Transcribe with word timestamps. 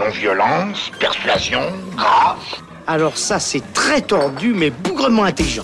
Non-violence, 0.00 0.90
persuasion, 0.98 1.60
grâce. 1.94 2.62
Alors 2.86 3.18
ça, 3.18 3.38
c'est 3.38 3.60
très 3.74 4.00
tordu, 4.00 4.54
mais 4.54 4.70
bougrement 4.70 5.24
intelligent. 5.24 5.62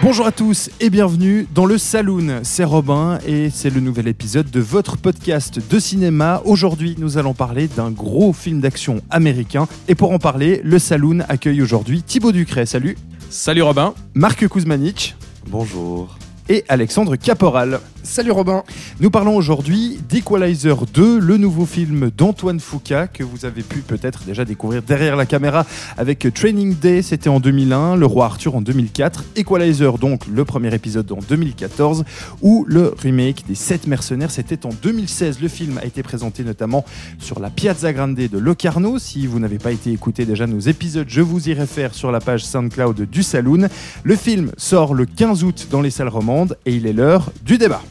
Bonjour 0.00 0.26
à 0.26 0.30
tous 0.30 0.70
et 0.78 0.88
bienvenue 0.88 1.48
dans 1.52 1.66
le 1.66 1.76
Saloon. 1.76 2.40
C'est 2.44 2.62
Robin 2.62 3.18
et 3.26 3.50
c'est 3.50 3.70
le 3.70 3.80
nouvel 3.80 4.06
épisode 4.06 4.50
de 4.52 4.60
votre 4.60 4.96
podcast 4.96 5.58
de 5.68 5.78
cinéma. 5.80 6.42
Aujourd'hui, 6.44 6.94
nous 6.98 7.18
allons 7.18 7.34
parler 7.34 7.66
d'un 7.66 7.90
gros 7.90 8.32
film 8.32 8.60
d'action 8.60 9.00
américain. 9.10 9.66
Et 9.88 9.96
pour 9.96 10.12
en 10.12 10.18
parler, 10.20 10.60
le 10.62 10.78
Saloon 10.78 11.24
accueille 11.28 11.60
aujourd'hui 11.60 12.02
Thibaut 12.02 12.30
Ducret. 12.30 12.66
Salut. 12.66 12.96
Salut 13.36 13.62
Robin. 13.62 13.94
Marc 14.14 14.46
Kuzmanich. 14.46 15.16
Bonjour. 15.48 16.16
Et 16.48 16.64
Alexandre 16.68 17.16
Caporal. 17.16 17.80
Salut 18.04 18.32
Robin. 18.32 18.62
Nous 19.00 19.10
parlons 19.10 19.34
aujourd'hui 19.34 19.98
d'Equalizer 20.10 20.84
2, 20.92 21.18
le 21.18 21.38
nouveau 21.38 21.64
film 21.64 22.10
d'Antoine 22.10 22.60
Foucault 22.60 23.08
que 23.12 23.24
vous 23.24 23.46
avez 23.46 23.62
pu 23.62 23.78
peut-être 23.78 24.24
déjà 24.24 24.44
découvrir 24.44 24.82
derrière 24.82 25.16
la 25.16 25.24
caméra 25.24 25.64
avec 25.96 26.28
Training 26.34 26.78
Day, 26.78 27.00
c'était 27.00 27.30
en 27.30 27.40
2001, 27.40 27.96
Le 27.96 28.04
Roi 28.04 28.26
Arthur 28.26 28.56
en 28.56 28.60
2004, 28.60 29.24
Equalizer 29.36 29.96
donc 29.96 30.26
le 30.26 30.44
premier 30.44 30.72
épisode 30.74 31.10
en 31.12 31.18
2014 31.26 32.04
ou 32.42 32.66
le 32.68 32.94
remake 32.98 33.46
des 33.48 33.54
7 33.54 33.86
mercenaires, 33.86 34.30
c'était 34.30 34.66
en 34.66 34.70
2016. 34.82 35.40
Le 35.40 35.48
film 35.48 35.78
a 35.78 35.86
été 35.86 36.02
présenté 36.02 36.44
notamment 36.44 36.84
sur 37.18 37.40
la 37.40 37.48
Piazza 37.48 37.94
Grande 37.94 38.14
de 38.16 38.38
Locarno. 38.38 38.98
Si 38.98 39.26
vous 39.26 39.40
n'avez 39.40 39.58
pas 39.58 39.72
été 39.72 39.90
écouté 39.90 40.26
déjà 40.26 40.46
nos 40.46 40.60
épisodes, 40.60 41.08
je 41.08 41.22
vous 41.22 41.48
y 41.48 41.54
réfère 41.54 41.94
sur 41.94 42.12
la 42.12 42.20
page 42.20 42.44
SoundCloud 42.44 43.08
du 43.10 43.22
Saloon. 43.22 43.68
Le 44.02 44.16
film 44.16 44.52
sort 44.58 44.92
le 44.92 45.06
15 45.06 45.42
août 45.42 45.68
dans 45.70 45.80
les 45.80 45.90
salles 45.90 46.08
romandes 46.08 46.58
et 46.66 46.74
il 46.74 46.86
est 46.86 46.92
l'heure 46.92 47.32
du 47.44 47.56
débat. 47.56 47.82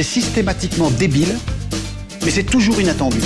C'est 0.00 0.20
systématiquement 0.20 0.90
débile, 0.90 1.36
mais 2.24 2.30
c'est 2.30 2.44
toujours 2.44 2.80
inattendu. 2.80 3.18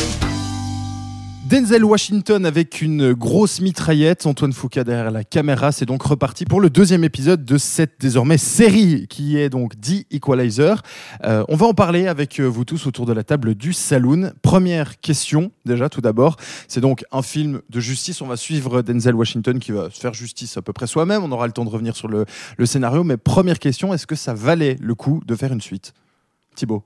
Denzel 1.48 1.84
Washington 1.84 2.44
avec 2.44 2.82
une 2.82 3.12
grosse 3.12 3.60
mitraillette, 3.60 4.26
Antoine 4.26 4.52
Foucault 4.52 4.82
derrière 4.82 5.12
la 5.12 5.22
caméra, 5.22 5.70
c'est 5.70 5.86
donc 5.86 6.02
reparti 6.02 6.44
pour 6.44 6.60
le 6.60 6.70
deuxième 6.70 7.04
épisode 7.04 7.44
de 7.44 7.58
cette 7.58 8.00
désormais 8.00 8.38
série 8.38 9.06
qui 9.06 9.38
est 9.38 9.50
donc 9.50 9.80
The 9.80 10.04
Equalizer. 10.10 10.82
Euh, 11.22 11.44
on 11.48 11.54
va 11.54 11.66
en 11.66 11.74
parler 11.74 12.08
avec 12.08 12.40
euh, 12.40 12.44
vous 12.44 12.64
tous 12.64 12.88
autour 12.88 13.06
de 13.06 13.12
la 13.12 13.22
table 13.22 13.54
du 13.54 13.72
Saloon. 13.72 14.32
Première 14.42 14.98
question 14.98 15.52
déjà 15.64 15.88
tout 15.88 16.00
d'abord, 16.00 16.34
c'est 16.66 16.80
donc 16.80 17.04
un 17.12 17.22
film 17.22 17.60
de 17.70 17.78
justice, 17.78 18.20
on 18.20 18.26
va 18.26 18.36
suivre 18.36 18.82
Denzel 18.82 19.14
Washington 19.14 19.60
qui 19.60 19.70
va 19.70 19.90
se 19.90 20.00
faire 20.00 20.12
justice 20.12 20.56
à 20.56 20.62
peu 20.62 20.72
près 20.72 20.88
soi-même, 20.88 21.22
on 21.22 21.30
aura 21.30 21.46
le 21.46 21.52
temps 21.52 21.64
de 21.64 21.70
revenir 21.70 21.94
sur 21.94 22.08
le, 22.08 22.24
le 22.58 22.66
scénario, 22.66 23.04
mais 23.04 23.16
première 23.16 23.60
question, 23.60 23.94
est-ce 23.94 24.08
que 24.08 24.16
ça 24.16 24.34
valait 24.34 24.76
le 24.80 24.96
coup 24.96 25.22
de 25.24 25.36
faire 25.36 25.52
une 25.52 25.60
suite? 25.60 25.94
Thibaut 26.54 26.84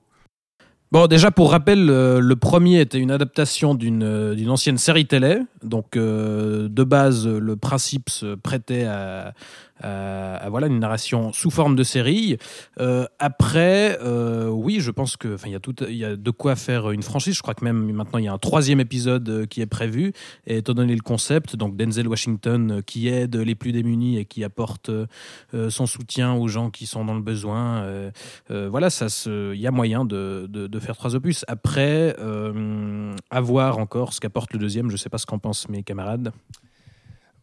Bon, 0.91 1.05
déjà 1.05 1.29
pour 1.29 1.51
rappel, 1.51 1.87
euh, 1.91 2.19
le 2.19 2.35
premier 2.35 2.79
était 2.81 2.97
une 2.97 3.11
adaptation 3.11 3.75
d'une 3.75 4.01
euh, 4.01 4.49
ancienne 4.49 4.79
série 4.79 5.05
télé. 5.05 5.37
Donc, 5.61 5.95
euh, 5.95 6.67
de 6.67 6.83
base, 6.83 7.27
le 7.27 7.55
principe 7.55 8.09
se 8.09 8.33
prêtait 8.33 8.85
à, 8.85 9.35
voilà 9.81 10.67
une 10.67 10.79
narration 10.79 11.33
sous 11.33 11.49
forme 11.49 11.75
de 11.75 11.83
série. 11.83 12.37
Euh, 12.79 13.05
après, 13.19 13.97
euh, 14.01 14.47
oui, 14.49 14.79
je 14.79 14.91
pense 14.91 15.17
que, 15.17 15.37
il 15.45 15.51
y 15.51 15.55
a 15.55 15.59
il 15.89 15.97
y 15.97 16.05
a 16.05 16.15
de 16.15 16.31
quoi 16.31 16.55
faire 16.55 16.91
une 16.91 17.03
franchise. 17.03 17.35
Je 17.35 17.41
crois 17.41 17.53
que 17.53 17.63
même 17.63 17.91
maintenant 17.91 18.19
il 18.19 18.25
y 18.25 18.27
a 18.27 18.33
un 18.33 18.37
troisième 18.37 18.79
épisode 18.79 19.27
euh, 19.29 19.45
qui 19.45 19.61
est 19.61 19.65
prévu. 19.65 20.13
Et 20.45 20.57
étant 20.57 20.73
donné 20.73 20.95
le 20.95 21.01
concept, 21.01 21.55
donc 21.55 21.75
Denzel 21.75 22.07
Washington 22.07 22.71
euh, 22.71 22.81
qui 22.81 23.07
aide 23.07 23.35
les 23.35 23.55
plus 23.55 23.71
démunis 23.71 24.17
et 24.17 24.25
qui 24.25 24.43
apporte 24.43 24.89
euh, 24.89 25.69
son 25.69 25.85
soutien 25.85 26.33
aux 26.33 26.47
gens 26.47 26.69
qui 26.69 26.85
sont 26.85 27.05
dans 27.05 27.15
le 27.15 27.21
besoin. 27.21 27.83
Euh, 27.83 28.11
voilà, 28.69 28.89
ça, 28.89 29.07
il 29.27 29.59
y 29.59 29.67
a 29.67 29.71
moyen 29.71 30.05
de, 30.05 30.47
de, 30.49 30.79
faire 30.79 30.95
trois 30.95 31.15
opus. 31.15 31.45
Après, 31.47 32.15
à 33.29 33.41
voir 33.41 33.77
encore 33.77 34.13
ce 34.13 34.19
qu'apporte 34.19 34.53
le 34.53 34.59
deuxième. 34.59 34.89
Je 34.89 34.97
sais 34.97 35.09
pas 35.09 35.17
ce 35.17 35.25
qu'en 35.25 35.39
pensent 35.39 35.67
mes 35.69 35.83
camarades. 35.83 36.31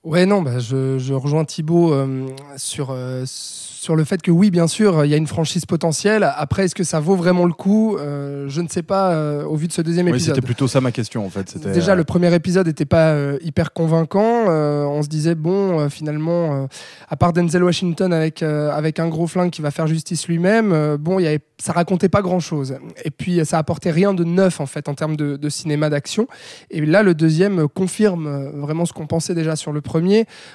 Ouais, 0.07 0.25
non, 0.25 0.41
bah, 0.41 0.61
je, 0.61 0.99
je 0.99 1.15
rejoins 1.15 1.45
Thibaut 1.45 1.93
euh, 1.93 2.29
sur, 2.57 2.91
euh, 2.93 3.25
sur 3.27 3.97
le 3.97 4.05
fait 4.05 4.23
que 4.23 4.31
oui, 4.31 4.53
bien 4.53 4.69
sûr, 4.69 5.05
il 5.05 5.11
y 5.11 5.15
a 5.15 5.17
une 5.17 5.27
franchise 5.27 5.67
potentielle. 5.67 6.33
Après, 6.37 6.65
est-ce 6.65 6.77
que 6.77 6.85
ça 6.85 7.01
vaut 7.01 7.17
vraiment 7.17 7.45
le 7.45 7.53
coup? 7.53 7.97
Euh, 7.97 8.45
Je 8.47 8.61
ne 8.61 8.69
sais 8.69 8.85
pas 8.85 9.11
euh, 9.11 9.43
au 9.45 9.57
vu 9.57 9.67
de 9.67 9.73
ce 9.73 9.83
deuxième 9.83 10.07
oui, 10.07 10.13
épisode. 10.13 10.37
C'était 10.37 10.47
plutôt 10.47 10.69
ça 10.69 10.81
ma 10.81 10.93
question 10.93 11.27
en 11.27 11.29
fait. 11.29 11.59
Déjà, 11.73 11.97
le 11.97 12.05
premier 12.05 12.33
épisode 12.33 12.69
n'était 12.69 12.85
pas 12.85 13.11
euh, 13.15 13.37
hyper 13.43 13.73
convaincant. 13.73 14.47
on 14.47 15.03
se 15.03 15.09
disait, 15.09 15.35
bon, 15.35 15.89
finalement, 15.89 16.69
à 17.09 17.17
part 17.17 17.33
Denzel 17.33 17.65
Washington 17.65 18.13
avec, 18.13 18.45
avec 18.45 19.01
un 19.01 19.09
gros 19.09 19.27
flingue 19.27 19.51
qui 19.51 19.61
va 19.61 19.73
faire 19.73 19.89
justice 19.89 20.29
lui-même, 20.29 20.97
bon, 20.99 21.19
y 21.19 21.27
avait, 21.27 21.41
ça 21.59 21.73
racontait 21.73 22.09
pas 22.09 22.23
grand-chose. 22.23 22.77
Et 23.05 23.11
puis, 23.11 23.45
ça 23.45 23.59
apportait 23.59 23.91
rien 23.91 24.15
de 24.15 24.23
neuf 24.23 24.61
en 24.61 24.67
fait 24.67 24.89
en 24.89 24.95
termes 24.95 25.17
de, 25.17 25.37
de 25.37 25.49
cinéma 25.49 25.91
d'action. 25.91 26.29
Et 26.71 26.85
là, 26.87 27.03
le 27.03 27.15
deuxième 27.15 27.67
confirme 27.67 28.51
vraiment 28.55 28.85
ce 28.85 28.93
qu'on 28.93 29.09
pensait 29.09 29.35
déjà 29.35 29.57
sur 29.57 29.73
le 29.73 29.81
premier 29.81 29.96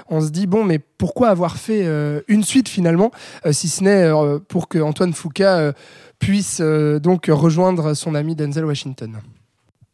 on 0.09 0.21
se 0.21 0.29
dit 0.29 0.47
bon, 0.47 0.63
mais 0.63 0.79
pourquoi 0.79 1.29
avoir 1.29 1.57
fait 1.57 1.85
euh, 1.85 2.21
une 2.27 2.43
suite 2.43 2.69
finalement, 2.69 3.11
euh, 3.45 3.51
si 3.51 3.69
ce 3.69 3.83
n'est 3.83 4.03
euh, 4.03 4.39
pour 4.39 4.67
que 4.67 4.79
Antoine 4.79 5.13
Foucault 5.13 5.73
puisse 6.19 6.61
donc 6.61 7.27
rejoindre 7.31 7.95
son 7.95 8.13
ami 8.13 8.35
Denzel 8.35 8.65
Washington. 8.65 9.17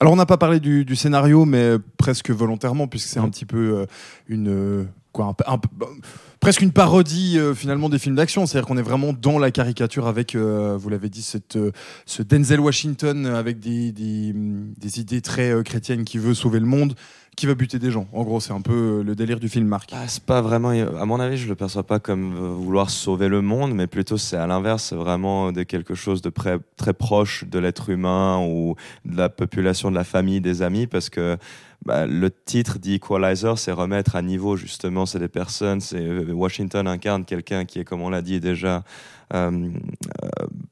Alors 0.02 0.12
on 0.12 0.18
n'a 0.18 0.26
pas 0.26 0.38
parlé 0.38 0.60
du, 0.60 0.96
scénario, 0.96 1.46
mais 1.46 1.76
presque 1.98 2.32
volontairement, 2.32 2.88
puisque 2.88 3.08
c'est 3.08 3.20
un 3.20 3.30
petit 3.30 3.46
peu 3.46 3.88
une 4.28 4.88
quoi, 5.14 5.36
presque 6.42 6.62
une 6.62 6.74
parodie 6.74 7.40
finalement 7.56 7.88
des 7.88 7.98
films 7.98 8.16
d'action. 8.16 8.46
C'est-à-dire 8.46 8.68
qu'on 8.68 8.78
est 8.78 8.84
vraiment 8.84 9.14
dans 9.14 9.40
la 9.40 9.52
caricature 9.52 10.06
avec, 10.06 10.36
vous 10.36 10.90
l'avez 10.90 11.08
dit, 11.08 11.22
cette, 11.22 11.58
ce 12.06 12.24
Denzel 12.24 12.60
Washington 12.60 13.26
avec 13.26 13.60
des 13.60 15.00
idées 15.00 15.22
très 15.22 15.64
chrétiennes 15.64 16.04
qui 16.04 16.18
veut 16.18 16.34
sauver 16.34 16.60
le 16.60 16.66
monde 16.66 16.94
qui 17.38 17.46
va 17.46 17.54
buter 17.54 17.78
des 17.78 17.92
gens. 17.92 18.08
En 18.14 18.24
gros, 18.24 18.40
c'est 18.40 18.52
un 18.52 18.62
peu 18.62 19.04
le 19.06 19.16
délire 19.16 19.40
du 19.40 19.48
film 19.48 19.68
Marc. 19.68 19.92
Ah, 19.94 20.08
c'est 20.08 20.24
pas 20.24 20.42
vraiment, 20.42 20.72
à 20.72 21.06
mon 21.06 21.20
avis, 21.20 21.38
je 21.38 21.48
le 21.48 21.54
perçois 21.54 21.84
pas 21.84 22.00
comme 22.00 22.34
vouloir 22.34 22.90
sauver 22.90 23.30
le 23.30 23.42
monde, 23.42 23.76
mais 23.76 23.86
plutôt 23.86 24.18
c'est 24.18 24.38
à 24.38 24.48
l'inverse, 24.48 24.86
c'est 24.86 24.96
vraiment 24.96 25.52
de 25.52 25.62
quelque 25.62 25.94
chose 25.94 26.24
de 26.24 26.32
très, 26.32 26.58
très 26.78 26.94
proche 26.94 27.46
de 27.46 27.60
l'être 27.60 27.90
humain 27.92 28.40
ou 28.44 28.76
de 29.06 29.16
la 29.16 29.30
population, 29.30 29.92
de 29.92 29.96
la 29.96 30.04
famille, 30.04 30.42
des 30.42 30.64
amis, 30.64 30.88
parce 30.88 31.12
que 31.12 31.38
bah, 31.86 32.08
le 32.08 32.32
titre 32.32 32.80
d'Equalizer, 32.80 33.60
c'est 33.60 33.72
remettre 33.72 34.16
à 34.16 34.24
niveau 34.24 34.58
justement, 34.58 35.06
c'est 35.06 35.20
des 35.20 35.28
personnes, 35.28 35.80
c'est 35.80 36.10
Washington 36.32 36.88
incarne 36.88 37.24
quelqu'un 37.24 37.66
qui 37.66 37.80
est, 37.80 37.84
comme 37.84 38.02
on 38.02 38.10
l'a 38.10 38.24
dit 38.24 38.40
déjà, 38.40 38.78
euh, 38.78 38.80
euh, 38.80 39.17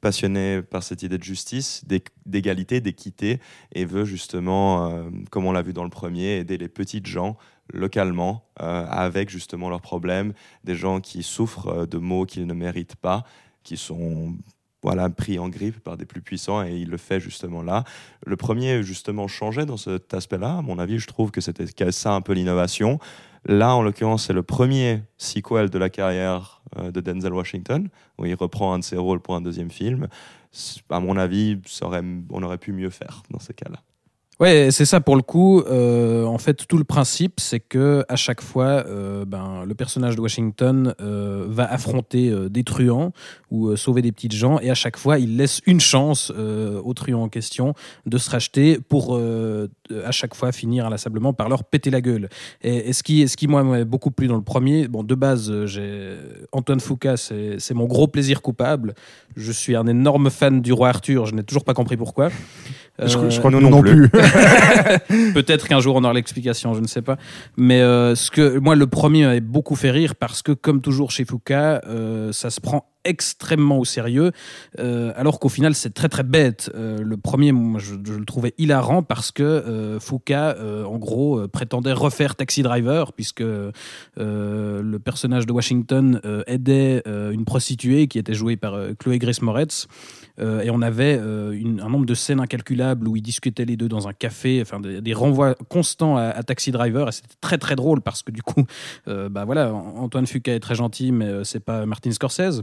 passionné 0.00 0.62
par 0.62 0.82
cette 0.82 1.02
idée 1.02 1.18
de 1.18 1.22
justice, 1.24 1.84
d'égalité, 2.24 2.80
d'équité, 2.80 3.40
et 3.72 3.84
veut 3.84 4.04
justement, 4.04 4.90
euh, 4.90 5.10
comme 5.30 5.46
on 5.46 5.52
l'a 5.52 5.62
vu 5.62 5.72
dans 5.72 5.84
le 5.84 5.90
premier, 5.90 6.38
aider 6.38 6.56
les 6.56 6.68
petites 6.68 7.06
gens 7.06 7.36
localement 7.72 8.44
euh, 8.62 8.86
avec 8.88 9.28
justement 9.28 9.68
leurs 9.68 9.80
problèmes, 9.80 10.32
des 10.64 10.76
gens 10.76 11.00
qui 11.00 11.22
souffrent 11.22 11.86
de 11.86 11.98
maux 11.98 12.24
qu'ils 12.24 12.46
ne 12.46 12.54
méritent 12.54 12.96
pas, 12.96 13.24
qui 13.62 13.76
sont 13.76 14.36
voilà, 14.82 15.10
pris 15.10 15.38
en 15.40 15.48
grippe 15.48 15.80
par 15.80 15.96
des 15.96 16.06
plus 16.06 16.22
puissants 16.22 16.64
et 16.64 16.76
il 16.76 16.88
le 16.88 16.96
fait 16.96 17.18
justement 17.18 17.62
là. 17.62 17.82
Le 18.24 18.36
premier 18.36 18.84
justement 18.84 19.26
changeait 19.26 19.66
dans 19.66 19.76
cet 19.76 20.14
aspect-là. 20.14 20.58
À 20.58 20.62
mon 20.62 20.78
avis, 20.78 21.00
je 21.00 21.08
trouve 21.08 21.32
que 21.32 21.40
c'était 21.40 21.66
ça 21.90 22.12
un 22.12 22.20
peu 22.20 22.34
l'innovation. 22.34 23.00
Là, 23.46 23.74
en 23.74 23.82
l'occurrence, 23.82 24.26
c'est 24.26 24.32
le 24.32 24.44
premier 24.44 25.02
sequel 25.18 25.70
de 25.70 25.78
la 25.78 25.90
carrière 25.90 26.55
euh, 26.55 26.55
de 26.76 27.00
Denzel 27.00 27.32
Washington, 27.32 27.88
où 28.18 28.26
il 28.26 28.34
reprend 28.34 28.72
un 28.74 28.78
de 28.78 28.84
ses 28.84 28.96
rôles 28.96 29.20
pour 29.20 29.34
un 29.34 29.40
deuxième 29.40 29.70
film. 29.70 30.08
À 30.90 31.00
mon 31.00 31.16
avis, 31.16 31.58
on 32.30 32.42
aurait 32.42 32.58
pu 32.58 32.72
mieux 32.72 32.90
faire 32.90 33.22
dans 33.30 33.40
ce 33.40 33.52
cas-là. 33.52 33.80
Ouais, 34.38 34.68
c'est 34.70 34.84
ça 34.84 35.00
pour 35.00 35.16
le 35.16 35.22
coup. 35.22 35.62
Euh, 35.62 36.26
en 36.26 36.36
fait, 36.36 36.66
tout 36.68 36.76
le 36.76 36.84
principe, 36.84 37.40
c'est 37.40 37.58
que 37.58 38.04
à 38.10 38.16
chaque 38.16 38.42
fois, 38.42 38.84
euh, 38.86 39.24
ben, 39.24 39.64
le 39.64 39.74
personnage 39.74 40.14
de 40.14 40.20
Washington 40.20 40.94
euh, 41.00 41.46
va 41.48 41.64
affronter 41.72 42.28
euh, 42.28 42.50
des 42.50 42.62
truands 42.62 43.12
ou 43.50 43.68
euh, 43.68 43.76
sauver 43.76 44.02
des 44.02 44.12
petites 44.12 44.34
gens, 44.34 44.60
et 44.60 44.68
à 44.68 44.74
chaque 44.74 44.98
fois, 44.98 45.18
il 45.18 45.38
laisse 45.38 45.62
une 45.64 45.80
chance 45.80 46.30
aux 46.30 46.92
truands 46.92 47.22
en 47.22 47.28
question 47.30 47.72
de 48.04 48.18
se 48.18 48.28
racheter 48.28 48.78
pour 48.78 49.18
à 49.18 50.10
chaque 50.10 50.34
fois 50.34 50.52
finir 50.52 50.84
inlassablement 50.84 51.32
par 51.32 51.48
leur 51.48 51.64
péter 51.64 51.90
la 51.90 52.02
gueule. 52.02 52.28
Et, 52.60 52.90
et 52.90 52.92
ce 52.92 53.02
qui, 53.02 53.26
ce 53.28 53.38
qui 53.38 53.48
moi 53.48 53.64
m'a 53.64 53.84
beaucoup 53.84 54.10
plu 54.10 54.26
dans 54.26 54.36
le 54.36 54.42
premier, 54.42 54.86
bon, 54.86 55.02
de 55.02 55.14
base, 55.14 55.64
j'ai 55.64 56.14
Antoine 56.52 56.80
Foucault, 56.80 57.16
c'est 57.16 57.74
mon 57.74 57.86
gros 57.86 58.06
plaisir 58.06 58.42
coupable. 58.42 58.94
Je 59.34 59.52
suis 59.52 59.76
un 59.76 59.86
énorme 59.86 60.28
fan 60.28 60.60
du 60.60 60.72
roi 60.74 60.90
Arthur. 60.90 61.24
Je 61.24 61.34
n'ai 61.34 61.42
toujours 61.42 61.64
pas 61.64 61.74
compris 61.74 61.96
pourquoi. 61.96 62.28
Euh, 63.00 63.06
je, 63.06 63.30
je, 63.30 63.38
crois 63.38 63.50
que 63.50 63.56
nous 63.56 63.68
non 63.68 63.82
plus. 63.82 64.08
Peut-être 65.34 65.68
qu'un 65.68 65.80
jour 65.80 65.96
on 65.96 66.04
aura 66.04 66.14
l'explication, 66.14 66.74
je 66.74 66.80
ne 66.80 66.86
sais 66.86 67.02
pas. 67.02 67.16
Mais 67.56 67.80
euh, 67.80 68.14
ce 68.14 68.30
que 68.30 68.58
moi 68.58 68.74
le 68.74 68.86
premier 68.86 69.24
m'avait 69.24 69.40
beaucoup 69.40 69.76
fait 69.76 69.90
rire 69.90 70.14
parce 70.14 70.42
que 70.42 70.52
comme 70.52 70.80
toujours 70.80 71.10
chez 71.10 71.24
Foucault, 71.24 71.54
euh, 71.54 72.32
ça 72.32 72.50
se 72.50 72.60
prend 72.60 72.86
extrêmement 73.06 73.78
au 73.78 73.84
sérieux, 73.84 74.32
euh, 74.78 75.12
alors 75.16 75.40
qu'au 75.40 75.48
final 75.48 75.74
c'est 75.74 75.94
très 75.94 76.08
très 76.08 76.22
bête. 76.22 76.70
Euh, 76.74 76.98
le 77.02 77.16
premier, 77.16 77.52
moi, 77.52 77.80
je, 77.80 77.94
le 77.94 78.24
trouvais 78.24 78.54
hilarant 78.58 79.02
parce 79.02 79.30
que 79.30 79.42
euh, 79.42 80.00
Foucault, 80.00 80.34
euh, 80.34 80.84
en 80.84 80.98
gros, 80.98 81.46
prétendait 81.48 81.92
refaire 81.92 82.36
Taxi 82.36 82.62
Driver, 82.62 83.12
puisque 83.12 83.44
le 84.16 84.96
personnage 84.98 85.46
de 85.46 85.52
Washington 85.52 86.20
aidait 86.46 87.02
une 87.06 87.44
prostituée 87.44 88.08
qui 88.08 88.18
était 88.18 88.34
jouée 88.34 88.56
par 88.56 88.78
Chloé 88.98 89.18
Grace 89.18 89.42
Moretz. 89.42 89.86
Et 90.38 90.70
on 90.70 90.82
avait 90.82 91.18
un 91.18 91.88
nombre 91.88 92.06
de 92.06 92.14
scènes 92.14 92.40
incalculables 92.40 93.08
où 93.08 93.16
ils 93.16 93.22
discutaient 93.22 93.64
les 93.64 93.76
deux 93.76 93.88
dans 93.88 94.08
un 94.08 94.12
café, 94.12 94.60
enfin 94.60 94.80
des, 94.80 95.14
renvois 95.14 95.54
constants 95.68 96.16
à, 96.16 96.42
Taxi 96.42 96.70
Driver. 96.72 97.08
Et 97.08 97.12
c'était 97.12 97.28
très 97.40 97.58
très 97.58 97.76
drôle 97.76 98.00
parce 98.00 98.22
que 98.22 98.30
du 98.30 98.42
coup, 98.42 98.64
bah 99.06 99.44
voilà, 99.44 99.72
Antoine 99.72 100.26
Fuqua 100.26 100.54
est 100.54 100.60
très 100.60 100.74
gentil, 100.74 101.12
mais 101.12 101.44
c'est 101.44 101.60
pas 101.60 101.86
Martin 101.86 102.10
Scorsese. 102.10 102.62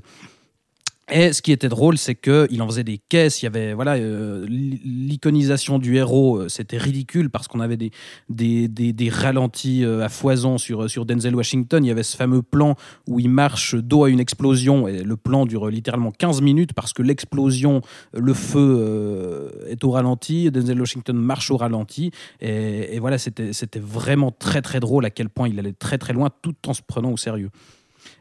Et 1.11 1.33
ce 1.33 1.41
qui 1.41 1.51
était 1.51 1.67
drôle, 1.67 1.97
c'est 1.97 2.15
qu'il 2.15 2.61
en 2.61 2.67
faisait 2.67 2.85
des 2.85 2.97
caisses. 2.97 3.41
Il 3.41 3.45
y 3.45 3.47
avait 3.47 3.73
voilà 3.73 3.95
euh, 3.95 4.45
l'iconisation 4.47 5.77
du 5.77 5.97
héros, 5.97 6.37
euh, 6.37 6.49
c'était 6.49 6.77
ridicule 6.77 7.29
parce 7.29 7.49
qu'on 7.49 7.59
avait 7.59 7.75
des, 7.75 7.91
des, 8.29 8.69
des, 8.69 9.09
ralentis 9.09 9.83
euh, 9.83 10.01
à 10.01 10.07
foison 10.07 10.57
sur, 10.57 10.89
sur 10.89 11.05
Denzel 11.05 11.35
Washington. 11.35 11.83
Il 11.83 11.89
y 11.89 11.91
avait 11.91 12.03
ce 12.03 12.15
fameux 12.15 12.41
plan 12.41 12.75
où 13.07 13.19
il 13.19 13.29
marche 13.29 13.75
dos 13.75 14.05
à 14.05 14.09
une 14.09 14.21
explosion 14.21 14.87
et 14.87 15.03
le 15.03 15.17
plan 15.17 15.45
dure 15.45 15.67
littéralement 15.67 16.11
15 16.11 16.41
minutes 16.41 16.71
parce 16.71 16.93
que 16.93 17.01
l'explosion, 17.01 17.81
le 18.13 18.33
feu 18.33 19.51
est 19.67 19.83
au 19.83 19.91
ralenti. 19.91 20.49
Denzel 20.51 20.79
Washington 20.79 21.17
marche 21.17 21.51
au 21.51 21.57
ralenti 21.57 22.11
et, 22.39 22.95
et 22.95 22.99
voilà, 22.99 23.17
c'était 23.17 23.51
c'était 23.51 23.79
vraiment 23.79 24.31
très 24.31 24.61
très 24.61 24.79
drôle 24.79 25.03
à 25.03 25.09
quel 25.09 25.29
point 25.29 25.49
il 25.49 25.59
allait 25.59 25.73
très 25.73 25.97
très 25.97 26.13
loin 26.13 26.29
tout 26.41 26.55
en 26.65 26.73
se 26.73 26.81
prenant 26.81 27.11
au 27.11 27.17
sérieux. 27.17 27.49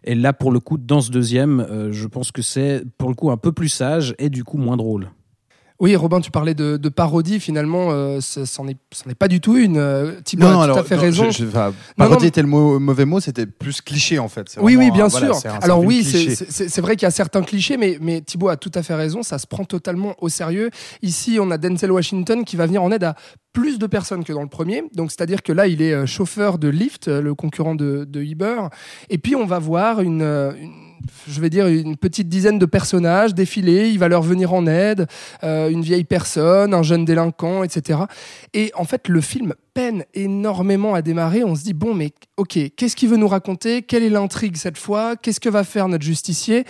Et 0.05 0.15
là, 0.15 0.33
pour 0.33 0.53
le 0.53 0.61
coup, 0.61 0.79
dans 0.79 1.01
ce 1.01 1.11
deuxième, 1.11 1.61
euh, 1.61 1.93
je 1.93 2.07
pense 2.07 2.33
que 2.33 2.43
c'est 2.43 2.83
pour 2.99 3.09
le 3.09 3.15
coup 3.15 3.31
un 3.31 3.37
peu 3.37 3.53
plus 3.53 3.69
sage 3.69 4.15
et 4.19 4.31
du 4.31 4.45
coup 4.45 4.59
moins 4.59 4.77
drôle. 4.77 5.11
Oui, 5.83 5.97
Robin, 5.97 6.21
tu 6.21 6.31
parlais 6.31 6.55
de, 6.55 6.77
de 6.77 6.89
parodie. 6.89 7.41
Finalement, 7.41 7.89
euh, 7.91 8.21
ce- 8.21 8.45
c'en 8.45 8.69
est, 8.69 8.77
est 9.11 9.15
pas 9.17 9.27
du 9.27 9.41
tout 9.41 9.57
une. 9.57 9.77
Euh, 9.79 10.13
Thibaut 10.25 10.47
a 10.47 10.67
tout 10.73 10.79
à 10.79 10.85
fait 10.85 10.95
non, 10.95 11.03
raison. 11.03 11.31
je- 11.31 11.39
je- 11.43 11.49
enfin, 11.49 11.67
Non, 11.99 12.07
parodie 12.07 12.23
non, 12.25 12.29
était 12.29 12.41
le 12.43 12.47
mot- 12.49 12.79
mauvais 12.79 13.05
mot, 13.05 13.19
c'était 13.19 13.47
plus 13.47 13.81
cliché 13.81 14.21
en 14.21 14.29
fait. 14.29 14.57
Oui, 14.61 14.77
oui, 14.77 14.93
bien 14.93 15.07
un- 15.07 15.11
sûr. 15.11 15.35
un- 15.45 15.59
Alors 15.61 15.81
oui, 15.85 16.05
c'est- 16.05 16.81
vrai 16.81 16.95
qu'il 16.95 17.05
y 17.05 17.09
a 17.09 17.11
certains 17.11 17.43
clichés, 17.43 17.77
mais, 17.77 17.99
mais 18.01 18.21
Thibaut 18.21 18.49
a 18.49 18.57
tout 18.57 18.71
à 18.77 18.83
fait 18.85 18.95
raison, 18.95 19.25
ça 19.25 19.39
se 19.39 19.47
prend 19.49 19.65
totalement 19.65 20.15
au 20.21 20.29
sérieux. 20.29 20.71
Ici, 21.03 21.39
on 21.41 21.51
a 21.51 21.59
Denzel 21.59 21.91
Washington 21.91 22.45
qui 22.45 22.55
va 22.55 22.67
venir 22.67 22.83
en 22.83 22.93
aide 22.93 23.03
à 23.03 23.17
plus 23.53 23.79
de 23.81 23.87
personnes 23.89 24.23
que 24.23 24.33
dans 24.33 24.43
le 24.43 24.49
premier. 24.49 24.85
Donc, 24.95 25.11
c'est-à-dire 25.11 25.43
que 25.43 25.53
là, 25.53 25.67
il 25.67 25.83
est 25.83 25.93
euh, 25.93 26.07
chauffeur 26.07 26.59
de 26.59 26.69
Lyft, 26.69 27.09
euh, 27.09 27.21
le 27.21 27.35
concurrent 27.35 27.75
de, 27.75 28.05
de 28.09 28.21
Uber. 28.23 28.69
Et 29.11 29.19
puis, 29.19 29.35
on 29.35 29.47
va 29.47 29.59
voir 29.59 30.01
une, 30.01 30.23
une- 30.23 30.71
je 31.29 31.41
vais 31.41 31.51
dire, 31.51 31.67
une 31.67 31.97
petite 31.97 32.29
dizaine 32.29 32.59
de 32.59 32.67
personnages 32.67 33.35
défiler. 33.35 33.89
Il 33.89 33.99
va 33.99 34.09
leur 34.09 34.23
venir 34.23 34.53
en 34.53 34.67
aide, 34.67 35.07
euh, 35.43 35.69
une 35.69 35.83
vieille 35.83 36.05
personne, 36.05 36.75
un 36.75 36.83
jeune 36.83 37.05
délinquant, 37.05 37.63
etc. 37.63 38.01
Et 38.55 38.73
en 38.75 38.85
fait, 38.85 39.09
le 39.09 39.21
film 39.21 39.55
peine 39.75 40.05
énormément 40.15 40.95
à 40.95 41.03
démarrer. 41.03 41.45
On 41.45 41.55
se 41.55 41.63
dit, 41.63 41.73
bon, 41.73 41.95
mais 41.95 42.13
ok, 42.37 42.59
qu'est-ce 42.77 42.97
qu'il 42.97 43.09
veut 43.09 43.17
nous 43.17 43.29
raconter? 43.29 43.83
Quelle 43.83 44.03
est 44.03 44.11
l'intrigue 44.11 44.57
cette 44.57 44.79
fois? 44.79 45.17
Qu'est-ce 45.17 45.41
que 45.41 45.49
va 45.49 45.65
faire 45.65 45.89
notre 45.89 46.05
justicier? 46.05 46.65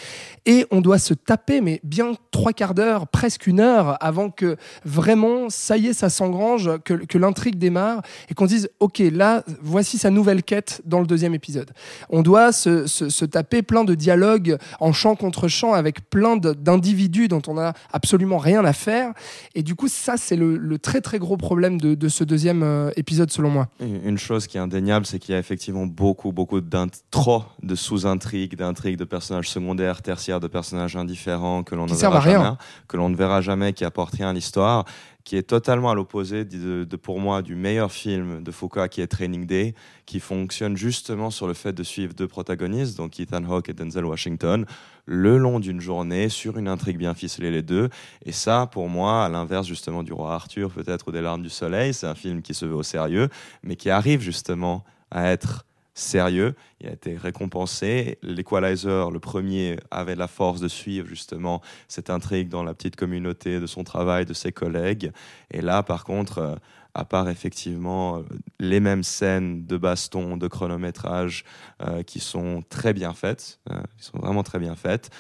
Et 0.47 0.67
on 0.71 0.81
doit 0.81 0.99
se 0.99 1.15
taper, 1.15 1.61
mais 1.61 1.81
bien 1.85 2.13
trois 2.31 2.53
quarts 2.53 2.75
d'heure, 2.75 3.09
presque 3.09 3.47
une 3.47 3.61
heure, 3.61 3.97
avant 4.03 4.31
que 4.31 4.57
vraiment, 4.85 5.49
ça 5.51 5.77
y 5.77 5.89
est, 5.89 5.93
ça 5.93 6.11
s'engrange, 6.11 6.71
que, 6.85 7.19
l'intrigue 7.19 7.59
démarre 7.59 8.03
et 8.29 8.35
qu'on 8.35 8.47
dise, 8.47 8.69
ok, 8.81 9.03
là, 9.13 9.45
voici 9.61 9.99
sa 9.99 10.11
nouvelle 10.11 10.43
quête 10.43 10.81
dans 10.85 11.01
le 11.01 11.07
deuxième 11.07 11.35
épisode. 11.35 11.71
On 12.11 12.23
doit 12.23 12.53
se, 12.53 12.87
se- 12.87 13.25
taper 13.25 13.63
plein 13.63 13.85
de 13.85 13.95
dialogues 13.95 14.59
en 14.81 14.93
chant 14.93 15.15
contre 15.15 15.49
chant 15.49 15.73
avec 15.73 16.11
plein 16.11 16.37
d'individus 16.37 17.29
dont 17.29 17.43
on 17.47 17.55
n'a 17.55 17.73
absolument 17.93 18.39
rien 18.39 18.65
à 18.65 18.73
faire. 18.73 19.13
Et 19.55 19.63
du 19.63 19.75
coup, 19.75 19.89
ça, 19.89 20.17
c'est 20.17 20.37
le, 20.37 20.57
le 20.57 20.79
très 20.79 21.01
très 21.01 21.19
gros 21.19 21.37
problème 21.37 21.81
de, 21.81 21.95
de 21.95 22.09
ce 22.09 22.25
deuxième 22.25 22.63
euh, 22.63 22.91
épisode, 22.97 23.31
selon 23.31 23.51
moi. 23.51 23.69
Une 23.81 24.19
chose 24.19 24.47
qui 24.47 24.57
est 24.57 24.61
indéniable, 24.61 25.07
c'est 25.07 25.19
qu'il 25.19 25.33
y 25.33 25.37
a 25.37 25.39
effectivement 25.39 25.87
beaucoup, 25.87 26.33
beaucoup 26.33 26.61
d'intro, 26.61 27.45
de 27.63 27.75
sous-intrigues, 27.75 28.57
d'intrigues 28.57 28.99
de 28.99 29.05
personnages 29.05 29.51
secondaires, 29.51 30.03
tertiaires, 30.03 30.41
de 30.41 30.49
personnages 30.49 30.97
indifférents 30.97 31.63
que 31.63 31.75
l'on 31.75 31.87
ne 31.87 31.95
verra 31.95 32.21
jamais, 32.21 32.57
que 32.89 32.97
l'on 32.97 33.09
ne 33.09 33.17
verra 33.17 33.41
jamais, 33.41 33.73
qui 33.73 33.85
apportent 33.85 34.15
rien 34.15 34.31
à 34.31 34.33
l'histoire, 34.33 34.85
qui 35.25 35.37
est 35.37 35.43
totalement 35.43 35.91
à 35.91 35.95
l'opposé 35.95 36.45
de, 36.45 36.85
de- 36.85 36.97
pour 36.97 37.21
moi 37.21 37.43
du 37.43 37.55
meilleur 37.55 37.93
film 37.93 38.43
de 38.43 38.51
Foucault 38.51 38.89
qui 38.89 39.01
est 39.01 39.07
Training 39.07 39.47
Day, 39.47 39.75
qui 40.07 40.21
fonctionne 40.21 40.77
justement 40.77 41.31
sur 41.31 41.47
le 41.47 41.55
fait 41.55 41.73
de 41.73 41.83
suivre 41.83 42.15
deux 42.15 42.27
protagonistes, 42.29 42.97
donc 42.97 43.19
Ethan 43.21 43.45
Hawke 43.45 43.69
et 43.69 43.73
Denzel 43.75 44.05
Washington, 44.05 44.67
le 45.07 45.39
long 45.39 45.61
d'une 45.61 45.81
journée 45.81 46.29
sur 46.29 46.59
une 46.59 46.69
intrigue 46.69 46.99
bien 46.99 47.15
ficelée 47.15 47.51
les 47.51 47.63
deux. 47.63 47.89
Et 48.25 48.33
ça, 48.33 48.67
pour 48.67 48.89
moi, 48.89 49.25
à 49.25 49.29
l'inverse 49.29 49.67
justement 49.67 50.03
du 50.03 50.13
roi 50.13 50.35
Arthur, 50.35 50.71
peut-être 50.71 51.09
ou 51.09 51.13
des 51.13 51.21
larmes 51.21 51.43
du 51.43 51.51
soleil, 51.51 51.95
c'est 51.95 52.07
un 52.07 52.15
film 52.15 52.43
qui 52.43 52.55
se 52.55 52.67
veut 52.67 52.77
au 52.77 52.83
sérieux, 52.83 53.29
mais 53.63 53.77
qui 53.77 53.91
arrive 53.91 54.21
justement 54.21 54.85
à 55.11 55.31
être 55.31 55.65
sérieux. 55.95 56.55
Il 56.81 56.89
a 56.89 56.93
été 56.93 57.17
récompensé. 57.17 58.19
L'Equalizer, 58.23 59.11
le 59.11 59.21
premier, 59.21 59.79
avait 59.91 60.15
la 60.15 60.29
force 60.29 60.61
de 60.61 60.69
suivre 60.69 61.07
justement 61.07 61.61
cette 61.89 62.11
intrigue 62.11 62.49
dans 62.49 62.63
la 62.63 62.75
petite 62.75 62.97
communauté 62.97 63.61
de 63.61 63.67
son 63.67 63.85
travail, 63.85 64.25
de 64.25 64.35
ses 64.35 64.53
collègues. 64.53 65.13
Et 65.51 65.61
là, 65.61 65.83
par 65.83 66.05
contre, 66.05 66.39
euh, 66.39 66.55
à 66.95 67.05
part 67.05 67.29
effectivement 67.29 68.19
euh, 68.19 68.23
les 68.59 68.81
mêmes 68.81 69.03
scènes 69.03 69.67
de 69.67 69.77
baston, 69.77 70.37
de 70.37 70.49
chronométrage 70.49 71.45
euh, 71.83 72.03
qui 72.03 72.21
sont 72.21 72.63
très 72.69 72.93
bien 72.93 73.13
faites, 73.15 73.61
qui 73.99 74.05
sont 74.05 74.19
vraiment 74.19 74.43
très 74.43 74.59
bien 74.59 74.75
faites, 74.75 75.11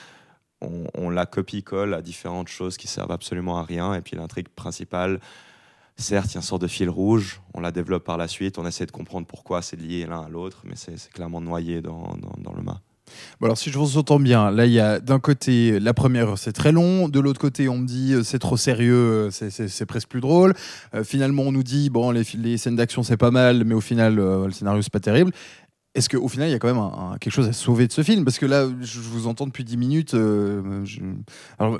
on, 0.60 0.84
on 0.94 1.10
la 1.10 1.26
copie-colle 1.26 1.92
à 1.92 2.02
différentes 2.02 2.48
choses 2.48 2.76
qui 2.76 2.86
servent 2.86 3.10
absolument 3.12 3.58
à 3.58 3.64
rien. 3.64 3.94
Et 3.94 4.00
puis 4.00 4.16
l'intrigue 4.16 4.48
principale, 4.48 5.20
certes, 5.97 6.31
il 6.31 6.35
y 6.35 6.37
a 6.37 6.41
une 6.41 6.43
sorte 6.43 6.62
de 6.62 6.67
fil 6.67 6.89
rouge, 6.89 7.41
on 7.55 7.61
la 7.61 7.71
développe 7.71 8.05
par 8.05 8.17
la 8.17 8.29
suite, 8.29 8.59
on 8.59 8.67
essaie 8.67 8.87
de 8.87 8.91
comprendre 8.91 9.27
pourquoi 9.27 9.62
c'est 9.62 9.81
lié 9.81 10.06
l'un 10.06 10.23
à 10.23 10.29
l'autre, 10.29 10.62
mais 10.65 10.75
c'est 10.77 10.97
clairement 11.12 11.41
noyé 11.41 11.81
dans, 11.81 12.17
dans, 12.39 12.53
le 12.55 12.62
mât. 12.62 12.81
Bon, 13.41 13.47
alors 13.47 13.59
si 13.59 13.71
je 13.71 13.79
vous 13.79 13.99
entends 13.99 14.21
bien, 14.21 14.50
là 14.50 14.65
il 14.65 14.73
y 14.73 14.81
a 14.81 14.99
d'un 14.99 15.19
côté 15.19 15.79
la 15.81 15.93
première 15.93 16.39
c'est 16.39 16.53
très 16.53 16.73
long, 16.73 17.09
de 17.09 17.21
l'autre 17.21 17.41
côté 17.41 17.69
on 17.69 17.79
me 17.79 17.87
dit 17.87 18.15
euh, 18.15 18.23
c'est 18.23 18.39
trop 18.39 18.56
sérieux, 18.56 19.29
euh, 19.29 19.31
c'est- 19.31 19.87
presque 19.87 20.09
plus 20.09 20.21
drôle. 20.21 20.55
Euh, 20.94 21.05
finalement 21.05 21.43
on 21.43 21.53
nous 21.53 21.62
dit 21.62 21.91
bon 21.91 22.11
les, 22.11 22.56
scènes 22.56 22.77
d'action 22.77 23.03
c'est 23.03 23.19
pas 23.19 23.31
mal, 23.31 23.65
mais 23.65 23.75
au 23.75 23.81
final 23.81 24.15
le 24.15 24.50
scénario 24.50 24.81
c'est 24.81 24.93
pas 24.93 25.00
terrible. 25.00 25.33
Est-ce 25.94 26.09
qu'au 26.09 26.27
final 26.29 26.49
il 26.49 26.53
y 26.53 26.55
a 26.55 26.59
quand 26.59 26.73
même 26.73 27.19
quelque 27.19 27.33
chose 27.33 27.49
à 27.49 27.53
sauver 27.53 27.87
de 27.87 27.93
ce 27.93 28.03
film? 28.03 28.25
Parce 28.25 28.39
que 28.39 28.47
là 28.47 28.67
je 28.81 28.99
vous 29.00 29.27
entends 29.27 29.47
depuis 29.47 29.62
10 29.65 29.77
minutes. 29.77 30.15
euh, 30.15 30.83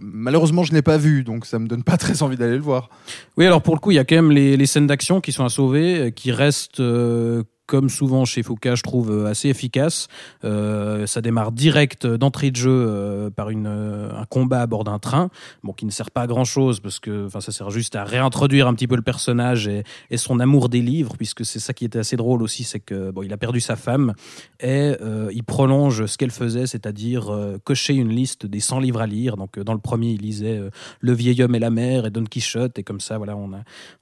malheureusement 0.03 0.65
je 0.65 0.73
ne 0.73 0.77
l'ai 0.77 0.83
pas 0.83 0.99
vu, 0.99 1.25
donc 1.25 1.47
ça 1.47 1.59
me 1.59 1.67
donne 1.67 1.83
pas 1.83 1.97
très 1.97 2.23
envie 2.23 2.37
d'aller 2.37 2.57
le 2.57 2.63
voir. 2.63 2.91
Oui, 3.39 3.47
alors 3.47 3.63
pour 3.63 3.75
le 3.75 3.81
coup, 3.81 3.91
il 3.91 3.95
y 3.95 3.99
a 3.99 4.05
quand 4.05 4.17
même 4.17 4.31
les, 4.31 4.57
les 4.57 4.67
scènes 4.67 4.87
d'action 4.87 5.21
qui 5.23 5.33
sont 5.33 5.45
à 5.45 5.49
sauver, 5.49 5.99
euh, 5.99 6.11
qui 6.11 6.31
restent, 6.31 6.81
euh, 6.81 7.43
comme 7.67 7.89
souvent 7.89 8.25
chez 8.25 8.43
Foucault, 8.43 8.77
je 8.77 8.83
trouve, 8.83 9.11
euh, 9.11 9.27
assez 9.27 9.49
efficaces. 9.49 10.09
Euh, 10.45 11.07
ça 11.07 11.21
démarre 11.21 11.53
direct 11.53 12.07
d'entrée 12.07 12.51
de 12.51 12.57
jeu 12.57 12.71
euh, 12.71 13.31
par 13.31 13.49
un 13.49 14.25
combat 14.29 14.63
à 14.63 14.67
bord 14.67 14.85
d'un 14.85 14.99
train, 14.99 15.31
bon, 15.63 15.73
qui 15.73 15.87
ne 15.87 15.91
sert 15.91 16.11
pas 16.11 16.23
à 16.23 16.27
grand 16.27 16.45
chose 16.45 16.81
parce 16.81 16.99
que 16.99 17.29
ça 17.29 17.53
sert 17.53 17.71
juste 17.71 17.97
à 17.97 18.05
réintroduire 18.05 18.67
un 18.67 18.75
petit 18.75 18.87
peu 18.87 18.97
le 18.97 19.03
personnage 19.03 19.69
et, 19.69 19.85
son 20.17 20.39
amour 20.39 20.69
des 20.69 20.83
livres, 20.83 21.15
puisque 21.17 21.45
c'est 21.45 21.59
ça 21.59 21.73
qui 21.73 21.85
était 21.85 21.99
assez 21.99 22.17
drôle 22.17 22.43
aussi, 22.43 22.63
c'est 22.63 22.79
que 22.79 23.11
bon, 23.11 23.23
il 23.23 23.33
a 23.33 23.37
perdu 23.37 23.61
sa 23.61 23.75
femme 23.75 24.15
et 24.61 24.93
il 25.33 25.43
prolonge 25.43 26.07
ce 26.07 26.17
qu'elle 26.17 26.31
faisait, 26.31 26.67
c'est-à-dire 26.67 27.35
cocher 27.65 27.95
une 27.95 28.11
liste 28.11 28.47
des 28.47 28.61
100 28.61 28.79
livres 28.79 29.01
à 29.01 29.07
lire. 29.07 29.37
Donc 29.37 29.59
dans 29.59 29.73
le 29.73 29.81
premier, 29.81 30.11
il 30.11 30.21
lisait 30.21 30.61
Le 31.01 31.13
vieil 31.13 31.43
homme 31.43 31.57
et 31.57 31.59
la 31.59 31.71
mer 31.71 32.07
et 32.07 32.11
Don 32.11 32.23
Quichotte, 32.25 32.79
et 32.79 32.85
comme 32.85 33.01
ça, 33.01 33.19
voilà, 33.19 33.37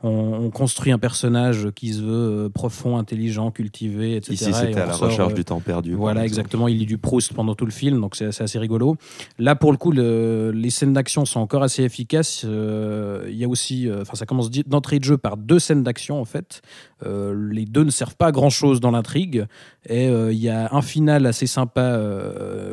on, 0.03 0.51
construit 0.51 0.93
un 0.93 0.99
personnage 0.99 1.71
qui 1.75 1.95
se 1.95 2.03
veut 2.03 2.51
profond, 2.51 2.99
intelligent, 2.99 3.50
cultivé, 3.51 4.17
etc. 4.17 4.33
Ici, 4.35 4.45
c'était 4.53 4.81
à 4.81 4.87
la 4.87 4.93
ressort, 4.93 5.09
recherche 5.11 5.33
euh, 5.33 5.37
du 5.37 5.45
temps 5.45 5.61
perdu. 5.61 5.95
voilà, 5.95 6.25
exactement. 6.25 6.69
Il 6.69 6.79
lit 6.79 6.87
du 6.87 6.99
Proust 6.99 7.33
pendant 7.35 7.55
tout 7.55 7.65
le 7.67 7.71
film, 7.73 8.01
donc 8.01 8.17
c'est 8.17 8.27
assez 8.41 8.59
rigolo. 8.59 8.97
Là, 9.39 9.55
pour 9.57 9.73
le 9.73 9.79
coup, 9.79 9.93
le- 9.93 10.51
les 10.53 10.71
scènes 10.71 10.93
d'action 10.93 11.25
sont 11.25 11.41
encore 11.41 11.63
assez 11.63 11.83
efficaces. 11.83 12.43
Euh, 12.45 13.27
Il 13.31 13.37
y 13.37 13.45
a 13.45 13.49
aussi, 13.49 13.89
euh, 13.89 14.03
enfin, 14.03 14.15
ça 14.17 14.27
commence 14.27 14.51
d'entrée 14.51 14.99
de 14.99 15.05
jeu 15.05 15.17
par 15.19 15.37
deux 15.37 15.59
scènes 15.59 15.83
d'action 15.83 16.21
en 16.21 16.25
fait. 16.25 16.63
Les 17.05 17.65
deux 17.65 17.85
ne 17.85 17.91
servent 17.91 18.17
pas 18.17 18.27
à 18.27 18.33
grand 18.33 18.51
chose 18.51 18.81
dans 18.81 18.91
l'intrigue. 18.91 19.47
Et 19.89 20.07
il 20.09 20.37
y 20.39 20.51
a 20.51 20.69
un 20.75 20.83
final 20.83 21.25
assez 21.25 21.47
sympa, 21.47 21.99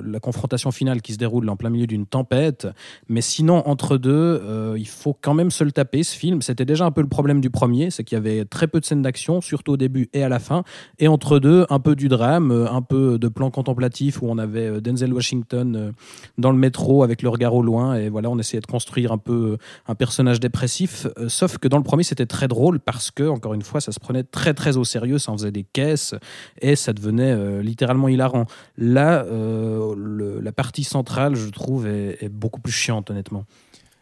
la 0.04 0.20
confrontation 0.20 0.72
finale 0.72 1.02
qui 1.02 1.14
se 1.14 1.18
déroule 1.18 1.48
en 1.50 1.56
plein 1.56 1.70
milieu 1.70 1.88
d'une 1.88 2.06
tempête. 2.06 2.68
Mais 3.08 3.22
sinon, 3.22 3.64
entre 3.68 3.98
deux, 3.98 4.12
euh, 4.44 4.76
il 4.78 4.88
faut 4.88 5.16
quand 5.20 5.34
même 5.34 5.52
se 5.52 5.64
le 5.64 5.72
taper. 5.72 6.04
Ce 6.04 6.16
film, 6.16 6.42
c'était 6.42 6.66
déjà 6.66 6.86
un 6.86 6.92
peu 6.92 7.02
le 7.02 7.08
problème 7.08 7.40
du 7.42 7.50
premier, 7.50 7.90
c'est 7.90 8.04
qu'il 8.04 8.18
y 8.18 8.20
avait 8.20 8.44
très 8.46 8.68
peu 8.68 8.80
de 8.80 8.86
scènes 8.86 9.02
d'action, 9.02 9.40
surtout 9.42 9.74
au 9.74 9.78
début 9.78 10.10
et 10.14 10.24
à 10.24 10.30
la 10.30 10.40
fin. 10.40 10.64
Et 11.00 11.08
entre 11.08 11.40
deux, 11.40 11.66
un 11.70 11.80
peu 11.80 11.96
du 11.96 12.08
drame, 12.08 12.52
euh, 12.52 12.70
un 12.70 12.82
peu 12.82 13.18
de 13.20 13.28
plan 13.28 13.52
contemplatif 13.52 14.22
où 14.22 14.28
on 14.30 14.38
avait 14.38 14.68
euh, 14.68 14.82
Denzel 14.82 15.14
Washington 15.14 15.76
euh, 15.76 15.92
dans 16.38 16.52
le 16.52 16.58
métro 16.58 17.04
avec 17.04 17.22
le 17.22 17.30
regard 17.30 17.54
au 17.54 17.62
loin. 17.62 17.96
Et 17.96 18.10
voilà, 18.10 18.30
on 18.30 18.40
essayait 18.40 18.62
de 18.62 18.68
construire 18.68 19.12
un 19.12 19.18
peu 19.18 19.58
un 19.88 19.96
personnage 19.96 20.40
dépressif. 20.40 21.08
Sauf 21.28 21.58
que 21.58 21.68
dans 21.68 21.78
le 21.78 21.84
premier, 21.84 22.04
c'était 22.04 22.26
très 22.26 22.48
drôle 22.48 22.80
parce 22.80 23.12
que, 23.12 23.24
encore 23.24 23.54
une 23.54 23.62
fois, 23.62 23.82
ça 23.82 23.92
se 23.92 24.00
prenait 24.00 24.24
très 24.24 24.54
très 24.54 24.78
au 24.78 24.84
sérieux, 24.84 25.18
ça 25.18 25.32
en 25.32 25.38
faisait 25.38 25.52
des 25.52 25.64
caisses 25.64 26.16
et 26.62 26.76
ça 26.76 26.94
devenait 26.94 27.62
littéralement 27.62 28.08
hilarant. 28.08 28.46
Là, 28.78 29.26
la 29.26 30.52
partie 30.52 30.84
centrale, 30.84 31.36
je 31.36 31.50
trouve, 31.50 31.88
est 31.88 32.30
beaucoup 32.30 32.60
plus 32.60 32.74
chiante, 32.74 33.10
honnêtement. 33.10 33.46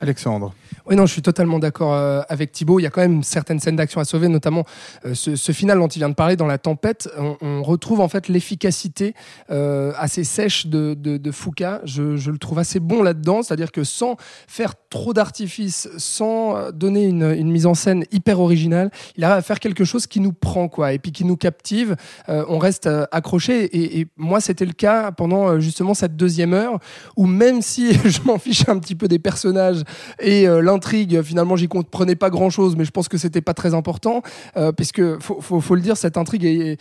Alexandre. 0.01 0.53
Oui, 0.87 0.95
non, 0.95 1.05
je 1.05 1.13
suis 1.13 1.21
totalement 1.21 1.57
d'accord 1.57 1.93
euh, 1.93 2.21
avec 2.27 2.51
Thibaut. 2.51 2.79
Il 2.79 2.83
y 2.83 2.85
a 2.85 2.89
quand 2.89 3.01
même 3.01 3.23
certaines 3.23 3.59
scènes 3.59 3.77
d'action 3.77 4.01
à 4.01 4.05
sauver, 4.05 4.27
notamment 4.27 4.65
euh, 5.05 5.15
ce, 5.15 5.51
final 5.51 5.79
dont 5.79 5.87
il 5.87 5.99
vient 5.99 6.09
de 6.09 6.15
parler 6.15 6.35
dans 6.35 6.47
La 6.47 6.57
Tempête. 6.57 7.09
On, 7.41 7.63
retrouve 7.63 8.01
en 8.01 8.07
fait 8.07 8.27
l'efficacité 8.27 9.15
euh, 9.49 9.93
assez 9.97 10.23
sèche 10.23 10.67
de, 10.67 10.93
de, 10.93 11.31
Foucault. 11.31 11.79
Je, 11.85 12.29
le 12.29 12.37
trouve 12.37 12.59
assez 12.59 12.79
bon 12.79 13.01
là-dedans, 13.01 13.41
c'est-à-dire 13.41 13.71
que 13.71 13.83
sans 13.83 14.17
faire 14.47 14.73
trop 14.89 15.13
d'artifice, 15.13 15.89
sans 15.97 16.71
donner 16.71 17.05
une, 17.05 17.49
mise 17.49 17.65
en 17.65 17.73
scène 17.73 18.03
hyper 18.11 18.39
originale, 18.39 18.91
il 19.15 19.23
arrive 19.23 19.37
à 19.37 19.41
faire 19.41 19.59
quelque 19.59 19.85
chose 19.85 20.05
qui 20.05 20.19
nous 20.19 20.33
prend, 20.33 20.67
quoi, 20.67 20.93
et 20.93 20.99
puis 20.99 21.11
qui 21.11 21.23
nous 21.23 21.37
captive. 21.37 21.95
On 22.27 22.59
reste 22.59 22.89
accroché. 23.11 23.63
Et, 23.63 24.01
et 24.01 24.07
moi, 24.17 24.41
c'était 24.41 24.65
le 24.65 24.73
cas 24.73 25.11
pendant 25.11 25.59
justement 25.59 25.93
cette 25.93 26.15
deuxième 26.15 26.53
heure, 26.53 26.79
où 27.15 27.25
même 27.25 27.61
si 27.61 27.93
je 28.05 28.21
m'en 28.23 28.37
fichais 28.37 28.69
un 28.69 28.77
petit 28.79 28.95
peu 28.95 29.07
des 29.07 29.19
personnages 29.19 29.83
et 30.19 30.47
euh, 30.47 30.61
l'intrigue, 30.61 31.21
finalement, 31.21 31.55
j'y 31.55 31.67
comprenais 31.67 32.15
pas 32.15 32.29
grand-chose, 32.29 32.75
mais 32.75 32.85
je 32.85 32.91
pense 32.91 33.07
que 33.07 33.17
c'était 33.17 33.41
pas 33.41 33.53
très 33.53 33.73
important, 33.73 34.21
euh, 34.57 34.71
puisque 34.71 35.19
faut, 35.19 35.41
faut, 35.41 35.75
le 35.75 35.81
dire, 35.81 35.97
cette 35.97 36.17
intrigue 36.17 36.45
est, 36.45 36.77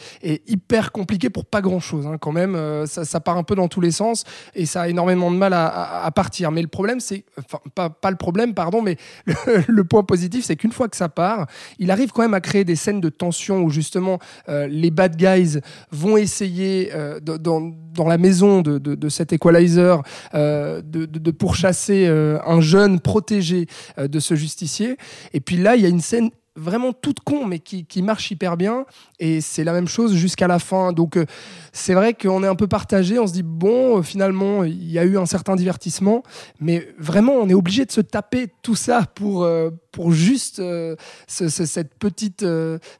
hyper 0.47 0.93
compliquée 0.93 1.31
pour 1.31 1.45
pas 1.45 1.61
grand-chose, 1.61 2.07
hein, 2.07 2.17
quand 2.19 2.33
même. 2.33 2.55
Euh, 2.55 2.87
ça, 2.87 3.21
part 3.21 3.37
un 3.37 3.43
peu 3.43 3.55
dans 3.55 3.69
tous 3.69 3.81
les 3.81 3.91
sens 3.91 4.25
et 4.55 4.67
ça 4.67 4.83
a 4.83 4.89
énormément 4.89 5.31
de 5.31 5.37
mal 5.37 5.53
à, 5.55 6.11
partir. 6.15 6.51
Mais 6.51 6.63
le 6.63 6.69
problème, 6.69 7.01
c'est, 7.01 7.25
enfin, 7.39 7.91
pas, 8.01 8.11
le 8.11 8.17
problème, 8.17 8.55
pardon, 8.55 8.83
mais 8.83 8.97
le, 9.67 9.85
point 9.85 10.03
positif, 10.03 10.45
c'est 10.45 10.57
qu'une 10.57 10.73
fois 10.73 10.89
que 10.89 10.97
ça 10.97 11.09
part, 11.09 11.47
il 11.79 11.91
arrive 11.91 12.11
quand 12.13 12.23
même 12.23 12.35
à 12.35 12.41
créer 12.41 12.65
des 12.65 12.77
scènes 12.77 13.01
de 13.01 13.09
tension 13.09 13.63
où 13.63 13.71
justement 13.71 14.19
les 14.49 14.91
bad 14.91 15.17
guys 15.17 15.61
vont 15.91 16.17
essayer 16.17 16.91
dans, 17.23 17.73
dans 17.95 18.09
la 18.09 18.19
maison 18.19 18.61
de, 18.61 18.79
de, 18.79 19.09
cet 19.09 19.33
equalizer 19.33 20.03
euh, 20.35 20.83
de, 20.83 21.31
pourchasser 21.31 22.07
euh, 22.07 22.39
un 22.47 22.61
jeune 22.61 23.01
protégé 23.01 23.67
euh, 23.99 24.09
de 24.09 24.21
ce 24.21 24.35
justicier. 24.35 24.97
Et 25.33 25.41
puis 25.41 25.57
là, 25.57 25.77
il 25.77 25.83
y 25.83 25.87
a 25.87 25.89
une 25.89 26.01
scène 26.01 26.31
vraiment 26.57 26.93
toute 26.93 27.19
con, 27.19 27.47
mais 27.47 27.59
qui, 27.59 27.85
qui 27.85 28.01
marche 28.01 28.31
hyper 28.31 28.57
bien. 28.57 28.87
Et 29.19 29.41
c'est 29.41 29.65
la 29.65 29.73
même 29.73 29.89
chose 29.89 30.15
jusqu'à 30.15 30.47
la 30.47 30.61
fin. 30.61 30.93
Donc 30.93 31.19
c'est 31.73 31.95
vrai 31.95 32.15
qu'on 32.15 32.45
est 32.45 32.47
un 32.47 32.55
peu 32.55 32.69
partagé. 32.69 33.19
On 33.19 33.27
se 33.27 33.33
dit, 33.33 33.43
bon, 33.43 34.03
finalement, 34.05 34.63
il 34.63 34.89
y 34.91 34.99
a 35.01 35.05
eu 35.05 35.19
un 35.19 35.27
certain 35.27 35.57
divertissement. 35.57 36.23
Mais 36.61 36.87
vraiment, 36.97 37.33
on 37.33 37.49
est 37.49 37.55
obligé 37.55 37.85
de 37.85 37.91
se 37.93 38.01
taper 38.01 38.47
tout 38.63 38.77
ça 38.77 39.03
pour, 39.17 39.49
pour 39.91 40.13
juste 40.13 40.57
ce- 40.59 40.97
ce- 41.49 41.67
cette, 41.67 41.95
petite, 41.97 42.47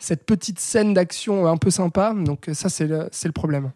cette 0.01 0.27
petite 0.27 0.59
scène 0.59 0.93
d'action 0.93 1.47
un 1.47 1.57
peu 1.57 1.71
sympa. 1.71 2.13
Donc 2.13 2.51
ça, 2.53 2.69
c'est 2.69 2.89
le, 2.89 3.09
le 3.25 3.33
problème. 3.33 3.71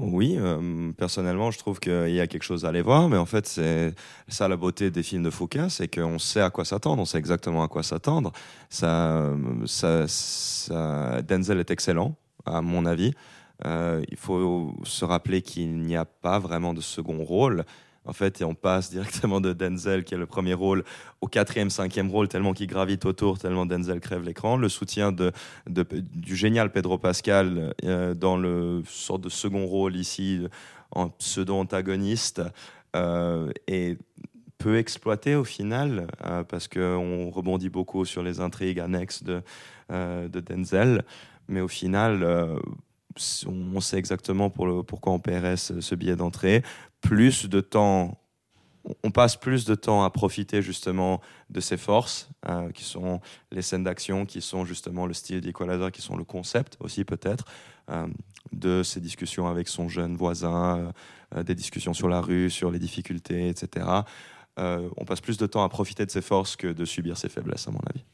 Oui, 0.00 0.36
euh, 0.38 0.90
personnellement, 0.92 1.50
je 1.50 1.58
trouve 1.58 1.78
qu'il 1.78 2.10
y 2.10 2.20
a 2.20 2.26
quelque 2.26 2.42
chose 2.44 2.64
à 2.64 2.68
aller 2.68 2.80
voir, 2.80 3.08
mais 3.10 3.18
en 3.18 3.26
fait, 3.26 3.46
c'est 3.46 3.94
ça 4.26 4.48
la 4.48 4.56
beauté 4.56 4.90
des 4.90 5.02
films 5.02 5.22
de 5.22 5.28
Foucault, 5.30 5.68
c'est 5.68 5.86
qu'on 5.94 6.18
sait 6.18 6.40
à 6.40 6.48
quoi 6.48 6.64
s'attendre, 6.64 7.02
on 7.02 7.04
sait 7.04 7.18
exactement 7.18 7.62
à 7.62 7.68
quoi 7.68 7.82
s'attendre. 7.82 8.32
Ça, 8.70 9.30
ça, 9.66 10.06
ça- 10.08 11.20
Denzel 11.22 11.60
est 11.60 11.70
excellent, 11.70 12.16
à 12.46 12.62
mon 12.62 12.86
avis. 12.86 13.12
Euh, 13.66 14.02
il 14.10 14.16
faut 14.16 14.74
se 14.82 15.04
rappeler 15.04 15.42
qu'il 15.42 15.76
n'y 15.82 15.94
a 15.96 16.06
pas 16.06 16.38
vraiment 16.38 16.72
de 16.72 16.80
second 16.80 17.22
rôle. 17.22 17.64
En 18.04 18.12
fait, 18.12 18.40
et 18.40 18.44
on 18.44 18.54
passe 18.54 18.90
directement 18.90 19.40
de 19.40 19.52
Denzel, 19.52 20.02
qui 20.04 20.14
est 20.14 20.18
le 20.18 20.26
premier 20.26 20.54
rôle, 20.54 20.84
au 21.20 21.28
quatrième, 21.28 21.70
cinquième 21.70 22.10
rôle, 22.10 22.28
tellement 22.28 22.52
qu'il 22.52 22.66
gravite 22.66 23.04
autour, 23.04 23.38
tellement 23.38 23.64
Denzel 23.64 24.00
crève 24.00 24.24
l'écran. 24.24 24.56
Le 24.56 24.68
soutien 24.68 25.12
du 25.12 26.36
génial 26.36 26.72
Pedro 26.72 26.98
Pascal 26.98 27.74
euh, 27.84 28.14
dans 28.14 28.36
le 28.36 28.82
sorte 28.86 29.22
de 29.22 29.28
second 29.28 29.66
rôle 29.66 29.94
ici, 29.96 30.46
en 30.90 31.10
pseudo-antagoniste, 31.10 32.42
euh, 32.96 33.52
est 33.68 33.98
peu 34.58 34.78
exploité 34.78 35.36
au 35.36 35.44
final, 35.44 36.08
euh, 36.24 36.42
parce 36.42 36.66
qu'on 36.66 37.30
rebondit 37.30 37.70
beaucoup 37.70 38.04
sur 38.04 38.22
les 38.22 38.40
intrigues 38.40 38.80
annexes 38.80 39.22
de, 39.22 39.42
de 39.90 40.40
Denzel. 40.40 41.04
Mais 41.48 41.60
au 41.60 41.68
final, 41.68 42.24
on 43.46 43.80
sait 43.80 43.98
exactement 43.98 44.50
pourquoi 44.50 45.12
on 45.12 45.18
paierait 45.18 45.56
ce, 45.56 45.80
ce 45.80 45.94
billet 45.94 46.16
d'entrée. 46.16 46.62
Plus 47.00 47.48
de 47.48 47.60
temps, 47.60 48.18
on 49.02 49.10
passe 49.10 49.36
plus 49.36 49.64
de 49.64 49.74
temps 49.74 50.04
à 50.04 50.10
profiter 50.10 50.62
justement 50.62 51.20
de 51.50 51.60
ses 51.60 51.76
forces, 51.76 52.28
euh, 52.48 52.70
qui 52.70 52.84
sont 52.84 53.20
les 53.50 53.62
scènes 53.62 53.84
d'action, 53.84 54.26
qui 54.26 54.40
sont 54.40 54.64
justement 54.64 55.06
le 55.06 55.14
style 55.14 55.40
d'Equalizer, 55.40 55.90
qui 55.92 56.02
sont 56.02 56.16
le 56.16 56.24
concept 56.24 56.76
aussi 56.80 57.04
peut-être, 57.04 57.44
euh, 57.90 58.06
de 58.52 58.82
ses 58.82 59.00
discussions 59.00 59.48
avec 59.48 59.68
son 59.68 59.88
jeune 59.88 60.16
voisin, 60.16 60.78
euh, 60.78 60.92
euh, 61.36 61.42
des 61.42 61.54
discussions 61.54 61.94
sur 61.94 62.08
la 62.08 62.20
rue, 62.20 62.50
sur 62.50 62.70
les 62.70 62.78
difficultés, 62.78 63.48
etc. 63.48 63.86
Euh, 64.58 64.88
on 64.96 65.04
passe 65.04 65.20
plus 65.20 65.38
de 65.38 65.46
temps 65.46 65.64
à 65.64 65.68
profiter 65.68 66.04
de 66.04 66.10
ses 66.10 66.20
forces 66.20 66.56
que 66.56 66.66
de 66.66 66.84
subir 66.84 67.16
ses 67.16 67.28
faiblesses, 67.28 67.66
à 67.68 67.70
mon 67.70 67.80
avis. 67.88 68.04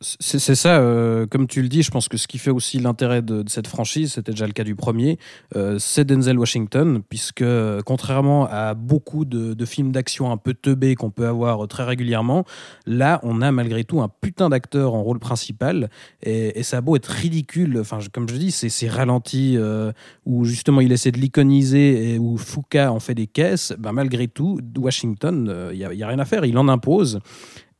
C'est 0.00 0.54
ça, 0.54 0.78
euh, 0.78 1.26
comme 1.26 1.48
tu 1.48 1.60
le 1.60 1.68
dis, 1.68 1.82
je 1.82 1.90
pense 1.90 2.08
que 2.08 2.16
ce 2.16 2.28
qui 2.28 2.38
fait 2.38 2.52
aussi 2.52 2.78
l'intérêt 2.78 3.20
de, 3.20 3.42
cette 3.48 3.66
franchise, 3.66 4.12
c'était 4.12 4.30
déjà 4.30 4.46
le 4.46 4.52
cas 4.52 4.62
du 4.62 4.76
premier, 4.76 5.18
euh, 5.56 5.76
c'est 5.80 6.04
Denzel 6.04 6.38
Washington, 6.38 7.02
puisque 7.08 7.42
euh, 7.42 7.80
contrairement 7.84 8.46
à 8.48 8.74
beaucoup 8.74 9.24
de, 9.24 9.64
films 9.64 9.90
d'action 9.90 10.30
un 10.30 10.36
peu 10.36 10.54
teubés 10.54 10.94
qu'on 10.94 11.10
peut 11.10 11.26
avoir 11.26 11.64
euh, 11.64 11.66
très 11.66 11.82
régulièrement, 11.82 12.44
là, 12.86 13.18
on 13.24 13.42
a 13.42 13.50
malgré 13.50 13.82
tout 13.82 14.00
un 14.00 14.08
putain 14.08 14.50
d'acteur 14.50 14.94
en 14.94 15.02
rôle 15.02 15.18
principal, 15.18 15.90
et, 16.22 16.62
ça 16.62 16.76
a 16.76 16.80
beau 16.80 16.94
être 16.94 17.06
ridicule, 17.06 17.78
enfin, 17.80 17.98
comme 18.12 18.28
je 18.28 18.36
dis, 18.36 18.52
c'est 18.52 18.88
ralenti, 18.88 19.56
euh, 19.56 19.90
où 20.26 20.44
justement 20.44 20.80
il 20.80 20.92
essaie 20.92 21.10
de 21.10 21.18
l'iconiser, 21.18 22.12
et 22.12 22.18
où 22.20 22.36
Foucault 22.36 22.78
en 22.78 23.00
fait 23.00 23.14
des 23.14 23.26
caisses, 23.26 23.74
ben, 23.76 23.90
malgré 23.90 24.28
tout, 24.28 24.60
Washington, 24.76 25.70
il 25.72 25.78
n'y 25.78 25.84
a, 25.84 25.92
y 25.92 26.04
a 26.04 26.06
rien 26.06 26.20
à 26.20 26.24
faire, 26.24 26.44
il 26.44 26.56
en 26.56 26.68
impose. 26.68 27.18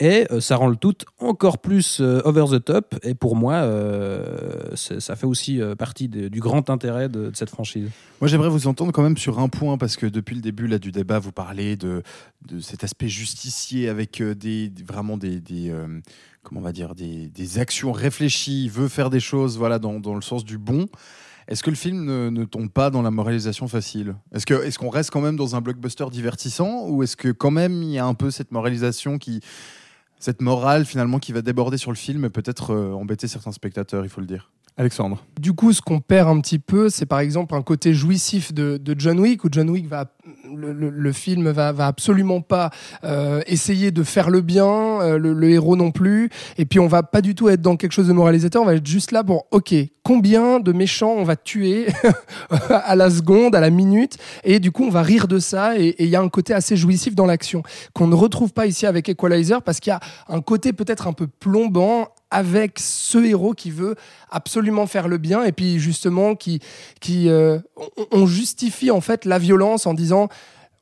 Et 0.00 0.26
euh, 0.31 0.40
ça 0.40 0.55
rend 0.57 0.69
le 0.69 0.76
tout 0.76 0.95
encore 1.19 1.59
plus 1.59 2.00
euh, 2.00 2.21
over 2.25 2.45
the 2.57 2.64
top. 2.64 2.95
Et 3.02 3.14
pour 3.14 3.35
moi, 3.35 3.55
euh, 3.55 4.76
ça 4.76 5.17
fait 5.17 5.26
aussi 5.26 5.61
partie 5.76 6.09
du 6.09 6.40
grand 6.40 6.71
intérêt 6.71 7.09
de, 7.09 7.31
cette 7.35 7.50
franchise. 7.50 7.88
Moi, 8.21 8.28
j'aimerais 8.28 8.49
vous 8.49 8.69
entendre 8.69 8.93
quand 8.93 9.02
même 9.02 9.17
sur 9.17 9.40
un 9.40 9.49
point, 9.49 9.76
parce 9.76 9.97
que 9.97 10.07
depuis 10.07 10.37
le 10.37 10.40
début 10.40 10.69
là, 10.69 10.78
du 10.78 10.93
débat, 10.93 11.19
vous 11.19 11.33
parlez 11.33 11.76
de, 11.76 12.02
cet 12.61 12.85
aspect 12.85 13.09
justicier 13.09 13.88
avec 13.88 14.23
des, 14.23 14.73
vraiment 14.87 15.17
des, 15.17 15.43
comment 16.43 16.61
on 16.61 16.64
va 16.64 16.73
dire, 16.73 16.95
des, 16.95 17.59
actions 17.59 17.93
réfléchies, 17.93 18.69
veut 18.69 18.88
faire 18.88 19.11
des 19.11 19.21
choses 19.21 19.59
voilà, 19.59 19.78
dans, 19.78 20.14
le 20.14 20.23
sens 20.23 20.45
du 20.45 20.59
bon. 20.59 20.87
Est-ce 21.49 21.62
que 21.62 21.71
le 21.71 21.76
film 21.76 22.05
ne, 22.05 22.45
tombe 22.45 22.71
pas 22.71 22.90
dans 22.90 23.02
la 23.02 23.11
moralisation 23.11 23.67
facile? 23.69 24.14
Est-ce 24.33 24.78
qu'on 24.78 24.90
reste 24.90 25.11
quand 25.11 25.23
même 25.23 25.37
dans 25.37 25.57
un 25.57 25.61
blockbuster 25.61 26.07
divertissant? 26.11 26.87
Ou 26.88 27.02
est-ce 27.02 27.17
que 27.17 27.31
quand 27.33 27.50
même 27.50 27.83
il 27.83 27.90
y 27.90 27.99
a 27.99 28.05
un 28.05 28.14
peu 28.14 28.31
cette 28.31 28.52
moralisation 28.52 29.19
qui, 29.19 29.40
cette 30.20 30.42
morale 30.42 30.84
finalement 30.84 31.18
qui 31.18 31.32
va 31.32 31.42
déborder 31.42 31.78
sur 31.78 31.90
le 31.90 31.96
film 31.96 32.30
peut-être 32.30 32.72
euh, 32.72 32.92
embêter 32.92 33.28
certains 33.28 33.52
spectateurs, 33.52 34.04
il 34.04 34.08
faut 34.08 34.20
le 34.20 34.26
dire 34.26 34.50
Alexandre. 34.78 35.25
Du 35.40 35.54
coup, 35.54 35.73
ce 35.73 35.82
qu'on 35.82 35.99
perd 35.99 36.28
un 36.28 36.40
petit 36.40 36.61
peu, 36.61 36.88
c'est 36.88 37.04
par 37.04 37.18
exemple 37.18 37.56
un 37.56 37.62
côté 37.62 37.94
jouissif 37.94 38.54
de, 38.54 38.80
John 38.97 39.18
Wick, 39.18 39.44
où 39.44 39.49
John 39.50 39.68
Wick 39.70 39.88
va, 39.88 40.04
le, 40.54 41.12
film 41.12 41.50
va, 41.50 41.73
va 41.73 41.88
absolument 41.88 42.40
pas 42.40 42.70
euh, 43.02 43.42
essayer 43.49 43.90
de 43.90 44.04
faire 44.04 44.30
le 44.30 44.40
bien, 44.40 44.66
euh, 44.66 45.18
le, 45.18 45.32
le 45.32 45.50
héros 45.50 45.75
non 45.75 45.90
plus, 45.90 46.30
et 46.58 46.64
puis 46.64 46.78
on 46.78 46.87
va 46.87 47.02
pas 47.02 47.20
du 47.20 47.35
tout 47.35 47.49
être 47.49 47.61
dans 47.61 47.75
quelque 47.75 47.90
chose 47.90 48.06
de 48.06 48.12
moralisateur, 48.12 48.62
on 48.62 48.66
va 48.66 48.76
être 48.76 48.87
juste 48.87 49.11
là 49.11 49.25
pour, 49.25 49.47
ok, 49.50 49.75
combien 50.04 50.61
de 50.61 50.73
méchants 50.73 51.14
on 51.18 51.25
va 51.25 51.35
tuer 51.35 51.88
à 52.70 52.94
la 52.94 53.11
seconde, 53.11 53.56
à 53.56 53.61
la 53.61 53.70
minute, 53.70 54.16
et 54.44 54.61
du 54.61 54.70
coup 54.70 54.85
on 54.85 54.90
va 54.90 55.02
rire 55.02 55.26
de 55.26 55.40
ça, 55.40 55.76
et 55.76 55.97
il 55.99 56.08
y 56.08 56.14
a 56.14 56.20
un 56.20 56.28
côté 56.28 56.54
assez 56.54 56.76
jouissif 56.76 57.16
dans 57.16 57.26
l'action 57.26 57.64
qu'on 57.94 58.06
ne 58.06 58.14
retrouve 58.14 58.52
pas 58.52 58.66
ici 58.66 58.87
avec 58.87 59.08
Equalizer, 59.08 59.61
parce 59.61 59.80
qu'il 59.80 59.90
y 59.90 59.94
a 59.94 60.00
un 60.28 60.40
côté 60.40 60.73
peut-être 60.73 61.08
un 61.08 61.12
peu 61.12 61.26
plombant 61.26 62.08
avec 62.30 62.78
ce 62.78 63.18
héros 63.18 63.54
qui 63.54 63.70
veut 63.70 63.94
absolument 64.30 64.87
faire 64.87 65.08
le 65.08 65.18
bien 65.18 65.44
et 65.44 65.52
puis 65.52 65.78
justement 65.78 66.35
qui 66.35 66.61
qui 67.00 67.28
euh, 67.28 67.58
on, 68.11 68.26
justifie 68.26 68.90
en 68.90 69.00
fait 69.00 69.25
la 69.25 69.38
violence 69.38 69.87
en 69.87 69.94
disant 69.94 70.28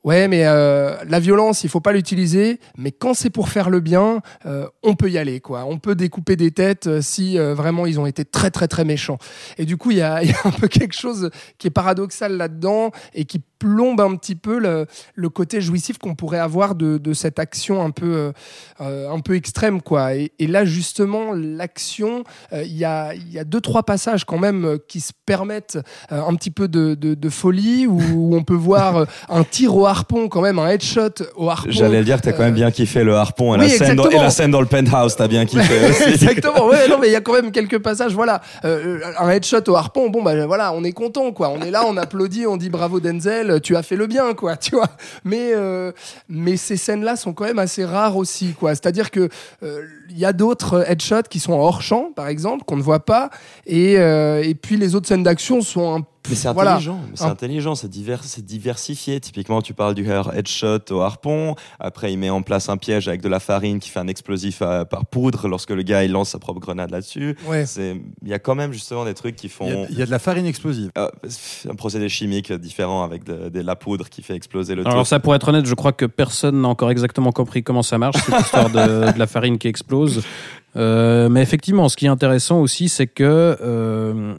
ouais 0.02 0.26
mais 0.26 0.44
euh, 0.46 0.96
la 1.08 1.20
violence 1.20 1.62
il 1.62 1.70
faut 1.70 1.80
pas 1.80 1.92
l'utiliser 1.92 2.58
mais 2.76 2.90
quand 2.90 3.14
c'est 3.14 3.30
pour 3.30 3.48
faire 3.48 3.70
le 3.70 3.80
bien 3.80 4.20
euh, 4.44 4.66
on 4.82 4.94
peut 4.94 5.10
y 5.10 5.18
aller 5.18 5.40
quoi. 5.40 5.64
On 5.66 5.78
peut 5.78 5.94
découper 5.94 6.36
des 6.36 6.50
têtes 6.50 7.00
si 7.00 7.38
vraiment 7.38 7.86
ils 7.86 8.00
ont 8.00 8.06
été 8.06 8.24
très 8.24 8.50
très 8.50 8.68
très 8.68 8.84
méchants. 8.84 9.18
Et 9.58 9.64
du 9.64 9.76
coup 9.76 9.92
il 9.92 9.98
y 9.98 10.02
a 10.02 10.16
un 10.44 10.50
peu 10.50 10.68
quelque 10.68 10.94
chose 10.94 11.30
qui 11.58 11.68
est 11.68 11.70
paradoxal 11.70 12.36
là-dedans 12.36 12.90
et 13.14 13.24
qui 13.24 13.40
plombe 13.58 14.00
un 14.00 14.16
petit 14.16 14.34
peu 14.34 14.58
le, 14.58 14.86
le 15.14 15.28
côté 15.28 15.60
jouissif 15.60 15.98
qu'on 15.98 16.14
pourrait 16.14 16.38
avoir 16.38 16.74
de, 16.74 16.98
de 16.98 17.12
cette 17.12 17.38
action 17.38 17.82
un 17.82 17.90
peu, 17.90 18.14
euh, 18.14 18.32
euh, 18.80 19.10
un 19.10 19.20
peu 19.20 19.34
extrême. 19.34 19.80
Quoi. 19.80 20.14
Et, 20.14 20.32
et 20.38 20.46
là, 20.46 20.64
justement, 20.64 21.32
l'action, 21.32 22.24
euh, 22.52 22.62
il 22.62 22.76
y, 22.76 22.84
a, 22.84 23.14
y 23.14 23.38
a 23.38 23.44
deux, 23.44 23.60
trois 23.60 23.82
passages 23.82 24.24
quand 24.24 24.38
même 24.38 24.78
qui 24.88 25.00
se 25.00 25.12
permettent 25.24 25.78
euh, 26.12 26.22
un 26.22 26.34
petit 26.34 26.50
peu 26.50 26.68
de, 26.68 26.94
de, 26.94 27.14
de 27.14 27.28
folie, 27.28 27.86
où, 27.86 28.00
où 28.14 28.36
on 28.36 28.42
peut 28.42 28.54
voir 28.54 29.06
un 29.28 29.44
tir 29.44 29.76
au 29.76 29.86
harpon, 29.86 30.28
quand 30.28 30.40
même, 30.40 30.58
un 30.58 30.68
headshot 30.68 31.22
au 31.36 31.48
harpon. 31.48 31.70
J'allais 31.70 31.98
le 31.98 32.04
dire, 32.04 32.20
t'as 32.20 32.32
quand 32.32 32.44
même 32.44 32.54
bien 32.54 32.70
kiffé 32.70 33.04
le 33.04 33.14
harpon 33.16 33.54
et, 33.54 33.58
oui, 33.58 33.64
la, 33.64 33.68
scène 33.68 33.96
dans, 33.96 34.04
et 34.04 34.06
exactement. 34.06 34.22
la 34.22 34.30
scène 34.30 34.50
dans 34.50 34.60
le 34.60 34.66
penthouse, 34.66 35.16
t'as 35.16 35.28
bien 35.28 35.46
kiffé 35.46 35.88
aussi. 35.88 36.02
Exactement, 36.14 36.66
ouais, 36.66 36.88
non, 36.88 36.98
mais 37.00 37.08
il 37.08 37.12
y 37.12 37.16
a 37.16 37.20
quand 37.20 37.34
même 37.34 37.52
quelques 37.52 37.78
passages, 37.78 38.14
voilà. 38.14 38.40
Un 38.62 39.30
headshot 39.30 39.68
au 39.68 39.76
harpon, 39.76 40.10
bon, 40.10 40.22
bah 40.22 40.46
voilà, 40.46 40.72
on 40.72 40.84
est 40.84 40.92
content, 40.92 41.32
quoi. 41.32 41.50
On 41.50 41.60
est 41.60 41.70
là, 41.70 41.84
on 41.86 41.96
applaudit, 41.96 42.46
on 42.46 42.56
dit 42.56 42.70
bravo 42.70 43.00
Denzel, 43.00 43.45
tu 43.60 43.76
as 43.76 43.82
fait 43.82 43.96
le 43.96 44.06
bien, 44.06 44.34
quoi, 44.34 44.56
tu 44.56 44.76
vois. 44.76 44.90
Mais, 45.24 45.52
euh, 45.54 45.92
mais 46.28 46.56
ces 46.56 46.76
scènes-là 46.76 47.16
sont 47.16 47.32
quand 47.32 47.44
même 47.44 47.58
assez 47.58 47.84
rares 47.84 48.16
aussi, 48.16 48.54
quoi. 48.54 48.74
C'est-à-dire 48.74 49.10
que 49.10 49.28
euh, 49.62 49.86
il 50.10 50.18
y 50.18 50.24
a 50.24 50.32
d'autres 50.32 50.84
headshots 50.88 51.28
qui 51.30 51.40
sont 51.40 51.52
hors 51.52 51.82
champ, 51.82 52.10
par 52.14 52.28
exemple, 52.28 52.64
qu'on 52.64 52.76
ne 52.76 52.82
voit 52.82 53.04
pas, 53.04 53.30
et, 53.66 53.98
euh, 53.98 54.42
et 54.42 54.54
puis 54.54 54.76
les 54.76 54.94
autres 54.94 55.08
scènes 55.08 55.22
d'action 55.22 55.60
sont 55.62 55.94
un 55.96 56.02
Mais 56.28 56.34
c'est 56.34 56.52
Voilà. 56.52 56.72
intelligent, 56.72 56.98
mais 57.08 57.16
c'est 57.16 57.24
intelligent, 57.24 57.74
c'est 57.76 57.88
divers, 57.88 58.24
c'est 58.24 58.44
diversifié. 58.44 59.20
Typiquement, 59.20 59.62
tu 59.62 59.74
parles 59.74 59.94
du 59.94 60.04
headshot 60.34 60.80
au 60.90 61.00
harpon. 61.00 61.54
Après, 61.78 62.12
il 62.12 62.18
met 62.18 62.30
en 62.30 62.42
place 62.42 62.68
un 62.68 62.76
piège 62.76 63.06
avec 63.06 63.22
de 63.22 63.28
la 63.28 63.38
farine 63.38 63.78
qui 63.78 63.90
fait 63.90 64.00
un 64.00 64.08
explosif 64.08 64.60
à- 64.60 64.84
par 64.84 65.06
poudre 65.06 65.46
lorsque 65.46 65.70
le 65.70 65.82
gars 65.84 66.02
il 66.02 66.10
lance 66.10 66.30
sa 66.30 66.40
propre 66.40 66.58
grenade 66.58 66.90
là-dessus. 66.90 67.36
Ouais. 67.46 67.64
C'est, 67.64 68.00
il 68.22 68.28
y 68.28 68.34
a 68.34 68.40
quand 68.40 68.56
même 68.56 68.72
justement 68.72 69.04
des 69.04 69.14
trucs 69.14 69.36
qui 69.36 69.46
Il 69.46 69.50
y, 69.50 69.52
font 69.52 69.84
a, 69.84 69.86
il 69.88 69.96
y 69.96 70.02
a 70.02 70.06
de 70.06 70.10
la 70.10 70.18
farine 70.18 70.46
explosive. 70.46 70.90
euh, 70.98 71.08
un 71.70 71.74
procédé 71.76 72.08
chimique 72.08 72.52
différent 72.52 73.04
avec 73.04 73.22
de, 73.22 73.48
de 73.48 73.60
la 73.60 73.76
poudre 73.76 74.08
qui 74.08 74.22
fait 74.22 74.34
exploser 74.34 74.74
le 74.74 74.82
Alors 74.82 74.94
truc. 74.94 75.06
ça, 75.06 75.20
pour 75.20 75.32
être 75.36 75.46
honnête, 75.48 75.66
je 75.66 75.74
crois 75.74 75.92
que 75.92 76.06
personne 76.06 76.60
n'a 76.60 76.66
encore 76.68 76.90
exactement 76.90 77.30
compris 77.30 77.62
comment 77.62 77.82
ça 77.84 77.98
marche, 77.98 78.16
cette 78.26 78.40
histoire 78.40 78.70
de, 78.70 79.12
de 79.12 79.18
la 79.18 79.26
farine 79.28 79.58
qui 79.58 79.68
explose. 79.68 79.95
Euh, 80.76 81.28
mais 81.28 81.42
effectivement, 81.42 81.88
ce 81.88 81.96
qui 81.96 82.06
est 82.06 82.10
intéressant 82.10 82.60
aussi, 82.60 82.88
c'est 82.88 83.06
que 83.06 83.56
euh, 83.60 84.34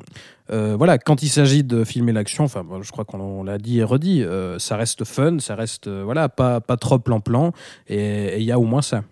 euh, 0.52 0.76
voilà, 0.78 0.98
quand 0.98 1.24
il 1.24 1.30
s'agit 1.30 1.64
de 1.64 1.84
filmer 1.84 2.12
l'action, 2.12 2.44
enfin, 2.44 2.64
je 2.82 2.92
crois 2.92 3.06
qu'on 3.06 3.20
on 3.20 3.44
l'a 3.44 3.58
dit 3.58 3.80
et 3.80 3.84
redit, 3.84 4.24
ça 4.60 4.78
reste 4.78 5.04
fun, 5.04 5.40
ça 5.40 5.56
reste 5.56 5.90
voilà, 5.90 6.30
pas 6.30 6.62
pas 6.62 6.78
trop 6.78 7.00
plan-plan, 7.00 7.52
et 7.88 8.38
il 8.38 8.44
y 8.44 8.52
a 8.52 8.60
au 8.60 8.66
moins 8.66 8.82
ça. 8.82 9.04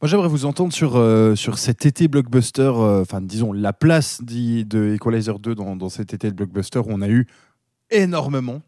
Moi, 0.00 0.08
j'aimerais 0.08 0.28
vous 0.28 0.44
entendre 0.44 0.72
sur, 0.72 0.92
sur 1.36 1.58
cet 1.58 1.86
été 1.86 2.06
blockbuster, 2.06 2.70
enfin, 2.74 3.20
disons, 3.20 3.52
la 3.52 3.72
place 3.72 4.20
de 4.22 4.94
Equalizer 4.94 5.38
2 5.38 5.54
dans, 5.54 5.76
dans 5.76 5.88
cet 5.88 6.14
été 6.14 6.30
de 6.30 6.36
blockbuster 6.36 6.80
où 6.80 6.88
on 6.88 7.00
a 7.00 7.08
eu 7.08 7.26
énormément. 7.90 8.60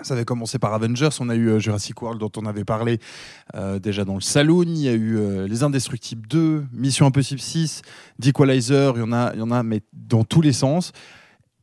Ça 0.00 0.14
avait 0.14 0.24
commencé 0.24 0.58
par 0.58 0.72
Avengers, 0.72 1.10
on 1.20 1.28
a 1.28 1.34
eu 1.34 1.50
euh, 1.50 1.58
Jurassic 1.58 2.00
World 2.00 2.18
dont 2.18 2.32
on 2.36 2.46
avait 2.46 2.64
parlé 2.64 2.98
euh, 3.54 3.78
déjà 3.78 4.06
dans 4.06 4.14
le 4.14 4.22
Saloon, 4.22 4.64
il 4.66 4.78
y 4.78 4.88
a 4.88 4.92
eu 4.92 5.18
euh, 5.18 5.46
Les 5.46 5.64
Indestructibles 5.64 6.26
2, 6.26 6.64
Mission 6.72 7.04
Impossible 7.04 7.40
6, 7.40 7.82
d'Equalizer, 8.18 8.94
il 8.96 9.00
y 9.00 9.02
en 9.02 9.12
a, 9.12 9.32
il 9.34 9.40
y 9.40 9.42
en 9.42 9.50
a, 9.50 9.62
mais 9.62 9.82
dans 9.92 10.24
tous 10.24 10.40
les 10.40 10.54
sens. 10.54 10.92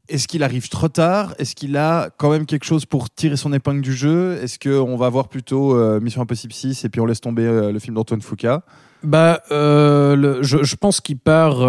Est-ce 0.09 0.27
qu'il 0.27 0.43
arrive 0.43 0.69
trop 0.69 0.89
tard? 0.89 1.33
Est-ce 1.39 1.55
qu'il 1.55 1.75
a 1.75 2.11
quand 2.17 2.29
même 2.29 2.45
quelque 2.45 2.65
chose 2.65 2.85
pour 2.85 3.09
tirer 3.09 3.35
son 3.35 3.51
épingle 3.51 3.81
du 3.81 3.93
jeu? 3.93 4.39
Est-ce 4.41 4.57
qu'on 4.59 4.95
va 4.95 5.09
voir 5.09 5.27
plutôt 5.27 5.99
Mission 5.99 6.23
Impossible 6.23 6.51
6 6.51 6.83
et 6.83 6.89
puis 6.89 6.99
on 6.99 7.05
laisse 7.05 7.21
tomber 7.21 7.43
le 7.43 7.77
film 7.77 7.93
d'Antoine 7.93 8.21
Foucault? 8.23 8.61
Bah, 9.03 9.43
je, 9.51 10.75
pense 10.77 10.99
qu'il 10.99 11.19
part, 11.19 11.59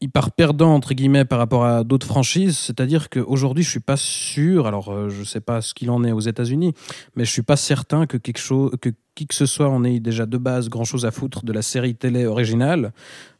il 0.00 0.10
part 0.10 0.32
perdant 0.32 0.74
entre 0.74 0.94
guillemets 0.94 1.24
par 1.24 1.38
rapport 1.38 1.64
à 1.64 1.84
d'autres 1.84 2.06
franchises. 2.06 2.58
C'est-à-dire 2.58 3.10
qu'aujourd'hui, 3.10 3.62
je 3.64 3.70
suis 3.70 3.80
pas 3.80 3.96
sûr. 3.96 4.66
Alors, 4.66 4.90
euh, 4.90 5.08
je 5.08 5.22
sais 5.24 5.40
pas 5.40 5.60
ce 5.60 5.74
qu'il 5.74 5.90
en 5.90 6.04
est 6.04 6.12
aux 6.12 6.20
États-Unis, 6.20 6.72
mais 7.16 7.24
je 7.24 7.30
suis 7.30 7.42
pas 7.42 7.56
certain 7.56 8.06
que 8.06 8.16
quelque 8.16 8.38
chose, 8.38 8.72
que 8.80 8.90
qui 9.14 9.26
que 9.26 9.34
ce 9.34 9.46
soit 9.46 9.68
en 9.68 9.84
ait 9.84 10.00
déjà 10.00 10.26
de 10.26 10.38
base 10.38 10.68
grand 10.68 10.84
chose 10.84 11.04
à 11.04 11.10
foutre 11.10 11.44
de 11.44 11.52
la 11.52 11.62
série 11.62 11.94
télé 11.94 12.26
originale. 12.26 12.92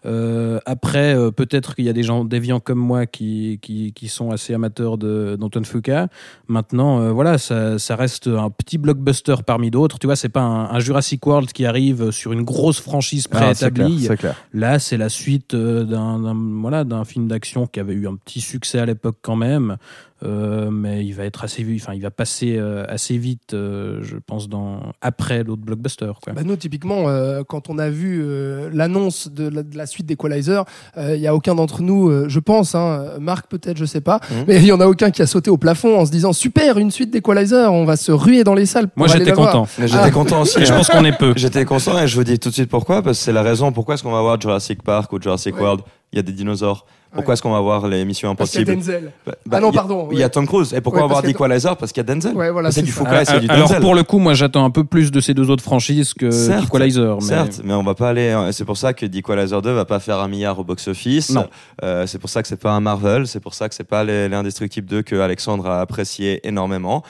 Euh, 0.06 0.58
après, 0.64 1.14
euh, 1.14 1.30
peut-être 1.30 1.74
qu'il 1.74 1.84
y 1.84 1.88
a 1.88 1.92
des 1.92 2.02
gens 2.02 2.24
déviants 2.24 2.60
comme 2.60 2.78
moi 2.78 3.06
qui, 3.06 3.58
qui, 3.60 3.92
qui 3.92 4.08
sont 4.08 4.30
assez 4.30 4.54
amateurs 4.54 4.96
d'Antoine 4.96 5.64
Fuqua. 5.64 6.08
Maintenant, 6.48 7.00
euh, 7.00 7.12
voilà, 7.12 7.38
ça, 7.38 7.78
ça 7.78 7.96
reste 7.96 8.26
un 8.26 8.50
petit 8.50 8.78
blockbuster 8.78 9.36
parmi 9.46 9.70
d'autres. 9.70 9.98
Tu 9.98 10.06
vois, 10.06 10.16
c'est 10.16 10.30
pas 10.30 10.40
un, 10.40 10.70
un 10.70 10.80
Jurassic 10.80 11.26
World 11.26 11.52
qui 11.52 11.66
arrive 11.66 12.10
sur 12.10 12.32
une 12.32 12.42
grosse 12.42 12.80
franchise 12.80 13.26
Ah, 13.30 13.52
préétablie. 13.52 14.08
Là, 14.54 14.78
c'est 14.78 14.96
la 14.96 15.08
suite 15.08 15.54
d'un 15.54 16.34
voilà, 16.60 16.84
d'un 16.84 17.04
film 17.04 17.28
d'action 17.28 17.66
qui 17.66 17.80
avait 17.80 17.94
eu 17.94 18.08
un 18.08 18.16
petit 18.16 18.40
succès 18.40 18.78
à 18.78 18.86
l'époque 18.86 19.18
quand 19.22 19.36
même. 19.36 19.76
Euh, 20.22 20.70
mais 20.70 21.04
il 21.06 21.12
va 21.14 21.24
être 21.24 21.44
assez 21.44 21.62
vite, 21.62 21.80
enfin, 21.82 21.94
il 21.94 22.02
va 22.02 22.10
passer 22.10 22.56
euh, 22.58 22.84
assez 22.88 23.16
vite, 23.16 23.54
euh, 23.54 24.00
je 24.02 24.16
pense, 24.18 24.50
dans 24.50 24.80
après 25.00 25.42
l'autre 25.44 25.62
blockbuster. 25.62 26.12
Quoi. 26.22 26.34
Bah 26.34 26.42
nous, 26.44 26.56
typiquement, 26.56 27.08
euh, 27.08 27.42
quand 27.48 27.70
on 27.70 27.78
a 27.78 27.88
vu 27.88 28.20
euh, 28.22 28.68
l'annonce 28.72 29.28
de, 29.32 29.48
la- 29.48 29.62
de 29.62 29.76
la 29.78 29.86
suite 29.86 30.04
d'Equalizer, 30.06 30.64
euh, 30.98 31.16
il 31.16 31.22
y 31.22 31.26
a 31.26 31.34
aucun 31.34 31.54
d'entre 31.54 31.80
nous, 31.80 32.10
euh, 32.10 32.26
je 32.28 32.38
pense, 32.38 32.74
hein, 32.74 33.12
Marc 33.18 33.46
peut-être, 33.48 33.78
je 33.78 33.86
sais 33.86 34.02
pas, 34.02 34.20
Mhm. 34.30 34.44
mais 34.46 34.56
il 34.56 34.66
y 34.66 34.72
en 34.72 34.80
a 34.80 34.86
aucun 34.86 35.10
qui 35.10 35.22
a 35.22 35.26
sauté 35.26 35.48
au 35.50 35.56
plafond 35.56 35.98
en 35.98 36.04
se 36.04 36.10
disant 36.10 36.34
super, 36.34 36.76
une 36.76 36.90
suite 36.90 37.10
d'Equalizer, 37.10 37.72
on 37.72 37.86
va 37.86 37.96
se 37.96 38.12
ruer 38.12 38.44
dans 38.44 38.54
les 38.54 38.66
salles. 38.66 38.88
pour 38.88 38.98
Moi, 38.98 39.06
j'étais 39.08 39.32
content. 39.32 39.66
Mais 39.78 39.88
j'étais 39.88 40.00
Ah. 40.02 40.10
content 40.10 40.42
aussi. 40.42 40.58
Et 40.60 40.66
je 40.66 40.72
hein. 40.72 40.76
pense 40.76 40.88
qu'on 40.90 41.04
est 41.06 41.16
peu. 41.16 41.32
J'étais 41.36 41.64
content 41.64 41.98
et 41.98 42.06
je 42.06 42.14
vous 42.16 42.24
dis 42.24 42.38
tout 42.38 42.50
de 42.50 42.54
suite 42.54 42.68
pourquoi, 42.68 43.02
parce 43.02 43.16
que 43.18 43.24
c'est 43.24 43.32
la 43.32 43.42
raison 43.42 43.72
pourquoi 43.72 43.94
est-ce 43.94 44.02
qu'on 44.02 44.12
va 44.12 44.20
voir 44.20 44.38
Jurassic 44.38 44.82
Park 44.82 45.10
ou 45.14 45.20
Jurassic 45.20 45.54
Ouais. 45.56 45.62
World. 45.62 45.80
Il 46.12 46.16
y 46.16 46.18
a 46.18 46.22
des 46.22 46.32
dinosaures. 46.32 46.84
Pourquoi 47.12 47.28
Ouais. 47.28 47.32
est-ce 47.34 47.42
qu'on 47.42 47.50
va 47.52 47.60
voir 47.60 47.88
les 47.88 48.04
missions 48.04 48.34
Parce 48.36 48.50
qu'il 48.50 48.60
y 48.66 48.70
a 48.70 48.72
impossibles 48.72 48.92
Denzel. 49.00 49.12
Bah, 49.26 49.32
Ah 49.52 49.60
non, 49.60 49.70
il 49.70 49.74
y 49.74 49.76
a- 49.76 49.80
pardon, 49.80 50.08
Il 50.12 50.18
y 50.18 50.22
a. 50.22 50.28
Tom 50.28 50.46
Cruise. 50.46 50.72
Et 50.72 50.80
pourquoi 50.80 51.00
Ouais, 51.00 51.04
on 51.04 51.08
va 51.08 51.14
voir 51.14 51.22
parce 51.22 51.22
qu'il 51.22 51.28
y 51.28 51.30
a- 51.30 51.46
d'Equalizer 51.48 51.76
Parce 51.76 51.92
qu'il 51.92 52.00
y 52.02 52.06
a 52.08 52.14
Denzel. 52.14 52.36
Ouais, 52.36 52.50
voilà, 52.50 52.70
c'est 52.70 52.80
c'est 52.80 52.86
du. 52.86 52.92
Foucault 52.92 53.12
et 53.14 53.24
c'est 53.24 53.40
du 53.40 53.48
Alors 53.48 53.66
Denzel. 53.68 53.80
pour 53.82 53.94
le 53.94 54.02
coup, 54.04 54.18
moi 54.18 54.34
j'attends 54.34 54.64
un 54.64 54.70
peu 54.70 54.84
plus 54.84 55.10
de 55.10 55.20
ces 55.20 55.34
deux 55.34 55.50
autres 55.50 55.62
franchises 55.64 56.14
que 56.14 56.30
Certes, 56.30 56.64
Equalizer. 56.66 57.16
Mais... 57.16 57.20
Certes, 57.20 57.60
mais 57.64 57.74
on 57.74 57.82
va 57.82 57.94
pas 57.94 58.10
aller. 58.10 58.30
hein, 58.30 58.52
C'est 58.52 58.64
pour 58.64 58.76
ça 58.76 58.92
que 58.94 59.06
The 59.06 59.16
Equalizer 59.16 59.60
2 59.60 59.72
va 59.72 59.84
pas 59.84 59.98
faire 60.00 60.20
un 60.20 60.28
milliard 60.28 60.58
au 60.58 60.64
box-office. 60.64 61.30
Non. 61.30 61.46
Euh, 61.82 62.06
c'est 62.06 62.18
pour 62.18 62.30
ça 62.30 62.42
que 62.42 62.48
c'est 62.48 62.60
pas 62.60 62.72
un 62.72 62.80
Marvel. 62.80 63.26
C'est 63.26 63.40
pour 63.40 63.54
ça 63.54 63.68
que 63.68 63.74
c'est 63.74 63.82
pas 63.84 64.04
l'Indestructible 64.04 64.86
2 64.88 65.02
que 65.02 65.16
Alexandre 65.16 65.66
a 65.66 65.80
apprécié 65.80 66.46
énormément. 66.46 67.02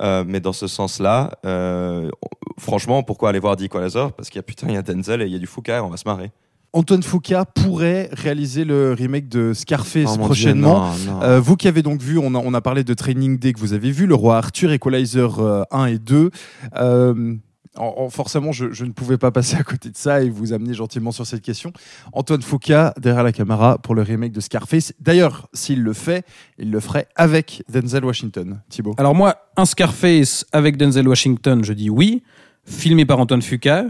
Euh, 0.00 0.22
mais 0.24 0.38
dans 0.38 0.52
ce 0.52 0.68
sens-là, 0.68 1.32
euh, 1.44 2.08
franchement, 2.56 3.02
pourquoi 3.02 3.30
aller 3.30 3.40
voir 3.40 3.56
The 3.56 3.62
Equalizer 3.62 4.12
Parce 4.12 4.28
qu'il 4.30 4.38
y 4.38 4.40
a 4.40 4.44
putain, 4.44 4.68
il 4.68 4.74
y 4.74 4.76
a 4.76 4.82
Denzel 4.82 5.22
et 5.22 5.26
il 5.26 5.32
y 5.32 5.36
a 5.36 5.40
du 5.40 5.48
Foucault, 5.48 5.72
on 5.82 5.88
va 5.88 5.96
se 5.96 6.06
marrer. 6.06 6.30
Antoine 6.74 7.02
Foucault 7.02 7.44
pourrait 7.54 8.10
réaliser 8.12 8.64
le 8.64 8.92
remake 8.92 9.28
de 9.28 9.52
Scarface 9.54 10.04
Oh 10.10 10.16
Dieu, 10.16 10.24
prochainement. 10.24 10.92
non, 11.06 11.12
non. 11.14 11.22
Euh, 11.22 11.40
vous 11.40 11.56
qui 11.56 11.66
avez 11.66 11.82
donc 11.82 12.00
vu, 12.02 12.18
on 12.18 12.34
a, 12.34 12.38
on 12.38 12.52
a 12.54 12.60
parlé 12.60 12.84
de 12.84 12.94
Training 12.94 13.38
Day 13.38 13.52
que 13.52 13.58
vous 13.58 13.72
avez 13.72 13.90
vu, 13.90 14.06
le 14.06 14.14
roi 14.14 14.36
Arthur, 14.36 14.70
Equalizer 14.72 15.38
euh, 15.40 15.62
1 15.70 15.86
et 15.86 15.98
2. 15.98 16.30
Euh, 16.76 17.34
en- 17.76 17.94
en- 17.96 18.10
forcément, 18.10 18.52
je, 18.52 18.70
je 18.72 18.84
ne 18.84 18.90
pouvais 18.92 19.16
pas 19.18 19.30
passer 19.30 19.56
à 19.56 19.62
côté 19.62 19.88
de 19.88 19.96
ça 19.96 20.20
et 20.22 20.28
vous 20.28 20.52
amener 20.52 20.74
gentiment 20.74 21.10
sur 21.10 21.26
cette 21.26 21.40
question. 21.42 21.72
Antoine 22.12 22.42
Foucault, 22.42 22.90
derrière 23.00 23.22
la 23.22 23.32
caméra, 23.32 23.78
pour 23.78 23.94
le 23.94 24.02
remake 24.02 24.32
de 24.32 24.40
Scarface. 24.40 24.92
D'ailleurs, 25.00 25.48
s'il 25.54 25.82
le 25.82 25.92
fait, 25.94 26.24
il 26.58 26.70
le 26.70 26.80
ferait 26.80 27.08
avec 27.16 27.62
Denzel 27.72 28.04
Washington. 28.04 28.60
Thibaut. 28.68 28.94
Alors 28.98 29.14
moi, 29.14 29.36
un 29.56 29.64
Scarface 29.64 30.44
avec 30.52 30.76
Denzel 30.76 31.08
Washington, 31.08 31.64
je 31.64 31.72
dis 31.72 31.88
oui. 31.88 32.22
Filmé 32.66 33.06
par 33.06 33.18
Antoine 33.20 33.40
Fuqua, 33.40 33.84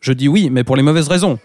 je 0.00 0.12
dis 0.12 0.28
oui, 0.28 0.48
mais 0.50 0.62
pour 0.62 0.76
les 0.76 0.82
mauvaises 0.84 1.08
raisons. 1.08 1.40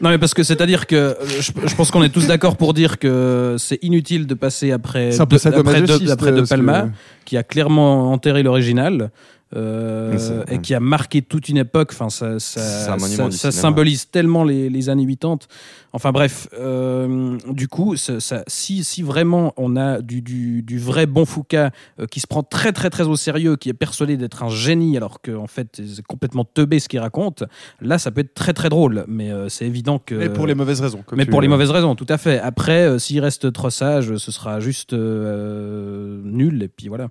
Non, 0.00 0.10
mais 0.10 0.18
parce 0.18 0.34
que 0.34 0.42
c'est-à-dire 0.42 0.86
que 0.86 0.94
euh, 0.94 1.14
je, 1.40 1.52
je 1.66 1.74
pense 1.74 1.90
qu'on 1.90 2.02
est 2.02 2.10
tous 2.10 2.26
d'accord 2.26 2.56
pour 2.58 2.74
dire 2.74 2.98
que 2.98 3.56
c'est 3.58 3.78
inutile 3.82 4.26
de 4.26 4.34
passer 4.34 4.70
après 4.70 5.10
de, 5.54 5.60
après 5.60 5.80
de, 5.80 6.10
après 6.12 6.32
De 6.32 6.44
ce 6.44 6.48
Palma, 6.50 6.82
que- 6.82 6.88
qui 7.24 7.36
a 7.38 7.42
clairement 7.42 8.12
enterré 8.12 8.42
l'original. 8.42 9.10
Euh, 9.54 10.44
et 10.50 10.58
qui 10.58 10.74
a 10.74 10.80
marqué 10.80 11.22
toute 11.22 11.48
une 11.48 11.56
époque. 11.58 11.90
Enfin, 11.92 12.10
ça, 12.10 12.38
symbolise 13.52 14.10
tellement 14.10 14.44
les, 14.44 14.68
les 14.68 14.88
années 14.88 15.06
80. 15.06 15.38
Enfin 15.92 16.12
bref, 16.12 16.48
euh, 16.58 17.38
du 17.48 17.68
coup, 17.68 17.96
ça, 17.96 18.20
ça- 18.20 18.42
si, 18.48 18.84
si 18.84 19.02
vraiment 19.02 19.54
on 19.56 19.76
a 19.76 20.02
du, 20.02 20.20
du, 20.20 20.62
du 20.62 20.78
vrai 20.78 21.06
bon 21.06 21.24
Foucault 21.24 21.56
euh, 22.00 22.06
qui 22.10 22.20
se 22.20 22.26
prend 22.26 22.42
très 22.42 22.72
très 22.72 22.90
très 22.90 23.04
au 23.04 23.16
sérieux, 23.16 23.56
qui 23.56 23.68
est 23.70 23.74
persuadé 23.74 24.16
d'être 24.16 24.42
un 24.42 24.48
génie 24.50 24.96
alors 24.96 25.22
qu'en 25.22 25.46
fait 25.46 25.80
c'est 25.86 26.04
complètement 26.04 26.44
teubé 26.44 26.80
ce 26.80 26.88
qu'il 26.88 26.98
raconte, 26.98 27.44
là 27.80 27.98
ça 27.98 28.10
peut 28.10 28.20
être 28.22 28.34
très 28.34 28.52
très 28.52 28.68
drôle. 28.68 29.04
Mais 29.08 29.30
euh, 29.30 29.48
c'est 29.48 29.64
évident 29.66 29.98
que. 29.98 30.14
Mais 30.16 30.28
pour 30.28 30.46
les 30.46 30.54
mauvaises 30.54 30.80
raisons. 30.80 31.02
comme 31.06 31.16
Mais 31.18 31.24
tu- 31.24 31.30
pour 31.30 31.40
les 31.40 31.48
mauvaises 31.48 31.70
raisons, 31.70 31.94
tout 31.94 32.06
à 32.10 32.18
fait. 32.18 32.38
Après, 32.40 32.82
euh, 32.86 32.98
s'il 32.98 33.20
reste 33.20 33.50
trop 33.52 33.70
sage, 33.70 34.16
ce 34.16 34.32
sera 34.32 34.60
juste 34.60 34.92
euh, 34.92 36.20
nul 36.24 36.62
et 36.62 36.68
puis 36.68 36.88
voilà. 36.88 37.08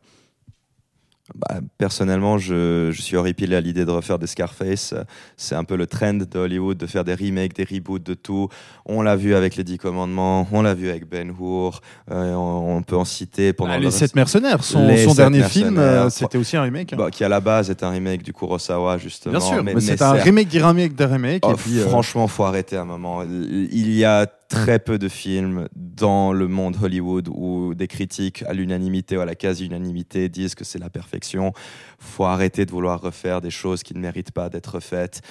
Bah, 1.33 1.55
personnellement, 1.79 2.37
je, 2.37 2.91
je 2.93 3.01
suis 3.01 3.15
horripilé 3.15 3.55
à 3.55 3.61
l'idée 3.61 3.83
de 3.83 3.89
refaire 3.89 4.19
des 4.19 4.27
Scarface. 4.27 4.93
C'est 5.37 5.55
un 5.55 5.63
peu 5.63 5.75
le 5.75 5.87
trend 5.87 6.13
de 6.13 6.37
Hollywood 6.37 6.77
de 6.77 6.85
faire 6.85 7.03
des 7.03 7.15
remakes, 7.15 7.55
des 7.55 7.63
reboots 7.63 8.03
de 8.03 8.13
tout. 8.13 8.47
On 8.85 9.01
l'a 9.01 9.15
vu 9.15 9.33
avec 9.33 9.55
les 9.55 9.63
Dix 9.63 9.79
Commandements, 9.79 10.47
on 10.51 10.61
l'a 10.61 10.75
vu 10.75 10.87
avec 10.87 11.09
Ben 11.09 11.29
Hur. 11.29 11.81
euh, 12.11 12.33
on, 12.35 12.77
on 12.77 12.83
peut 12.83 12.95
en 12.95 13.05
citer 13.05 13.53
pendant 13.53 13.71
Ah, 13.71 13.77
le 13.79 13.85
les 13.85 13.91
sept 13.91 14.15
mercenaires, 14.15 14.63
son, 14.63 14.87
Les 14.87 15.03
son 15.03 15.09
Sept 15.11 15.17
dernier 15.17 15.43
film, 15.49 15.79
euh, 15.79 16.11
c'était 16.11 16.37
aussi 16.37 16.57
un 16.57 16.61
remake. 16.61 16.93
hein. 16.93 16.97
Bah, 16.97 17.09
qui 17.09 17.23
à 17.23 17.29
la 17.29 17.39
base 17.39 17.71
est 17.71 17.81
un 17.81 17.89
remake 17.89 18.21
du 18.21 18.31
Kurosawa 18.31 18.99
justement. 18.99 19.39
Bien 19.39 19.47
sûr, 19.47 19.63
mais, 19.63 19.73
c'est 19.81 19.99
mais 19.99 20.03
un 20.03 20.11
remake 20.11 20.49
d'un 20.49 20.67
remake 20.67 20.95
d'un 20.95 21.07
remake. 21.07 21.43
Oh, 21.47 21.53
et 21.53 21.55
puis, 21.55 21.79
euh, 21.79 21.87
Franchement, 21.87 22.27
faut 22.27 22.43
arrêter 22.43 22.77
un 22.77 22.85
moment. 22.85 23.23
Il 23.23 23.91
y 23.91 24.05
a 24.05 24.27
très 24.49 24.79
peu 24.79 24.97
de 24.97 25.09
films 25.09 25.67
dans 25.75 26.33
le 26.33 26.47
monde 26.47 26.77
Hollywood 26.81 27.29
où 27.29 27.73
des 27.73 27.87
critiques 27.87 28.43
à 28.43 28.53
l'unanimité 28.53 29.17
ou 29.17 29.21
à 29.21 29.25
la 29.25 29.35
quasi-unanimité 29.35 30.29
disent 30.29 30.55
que 30.55 30.63
c'est 30.63 30.79
la 30.79 30.89
perfection. 30.89 31.53
faut 31.99 32.25
arrêter 32.25 32.65
de 32.65 32.71
vouloir 32.71 33.01
refaire 33.01 33.41
des 33.41 33.49
choses 33.49 33.83
qui 33.83 33.93
ne 33.93 33.99
méritent 33.99 34.31
pas 34.31 34.49
d'être 34.49 34.79
faites. 34.79 35.21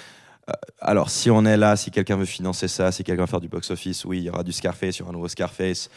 Euh, 0.49 0.53
alors, 0.81 1.11
si 1.11 1.31
on 1.31 1.45
est 1.45 1.57
là, 1.57 1.77
si 1.77 1.91
quelqu'un 1.91 2.17
veut 2.17 2.25
financer 2.25 2.69
ça, 2.69 2.93
si 2.93 3.05
quelqu'un 3.05 3.23
veut 3.23 3.29
faire 3.29 3.41
du 3.41 3.49
box-office, 3.49 4.05
oui, 4.05 4.19
il 4.19 4.25
y 4.25 4.31
aura 4.31 4.43
du 4.43 4.53
Scarface, 4.53 4.97
il 4.97 5.01
y 5.01 5.03
aura 5.03 5.11
un 5.11 5.15
nouveau 5.15 5.29
Scarface. 5.29 5.89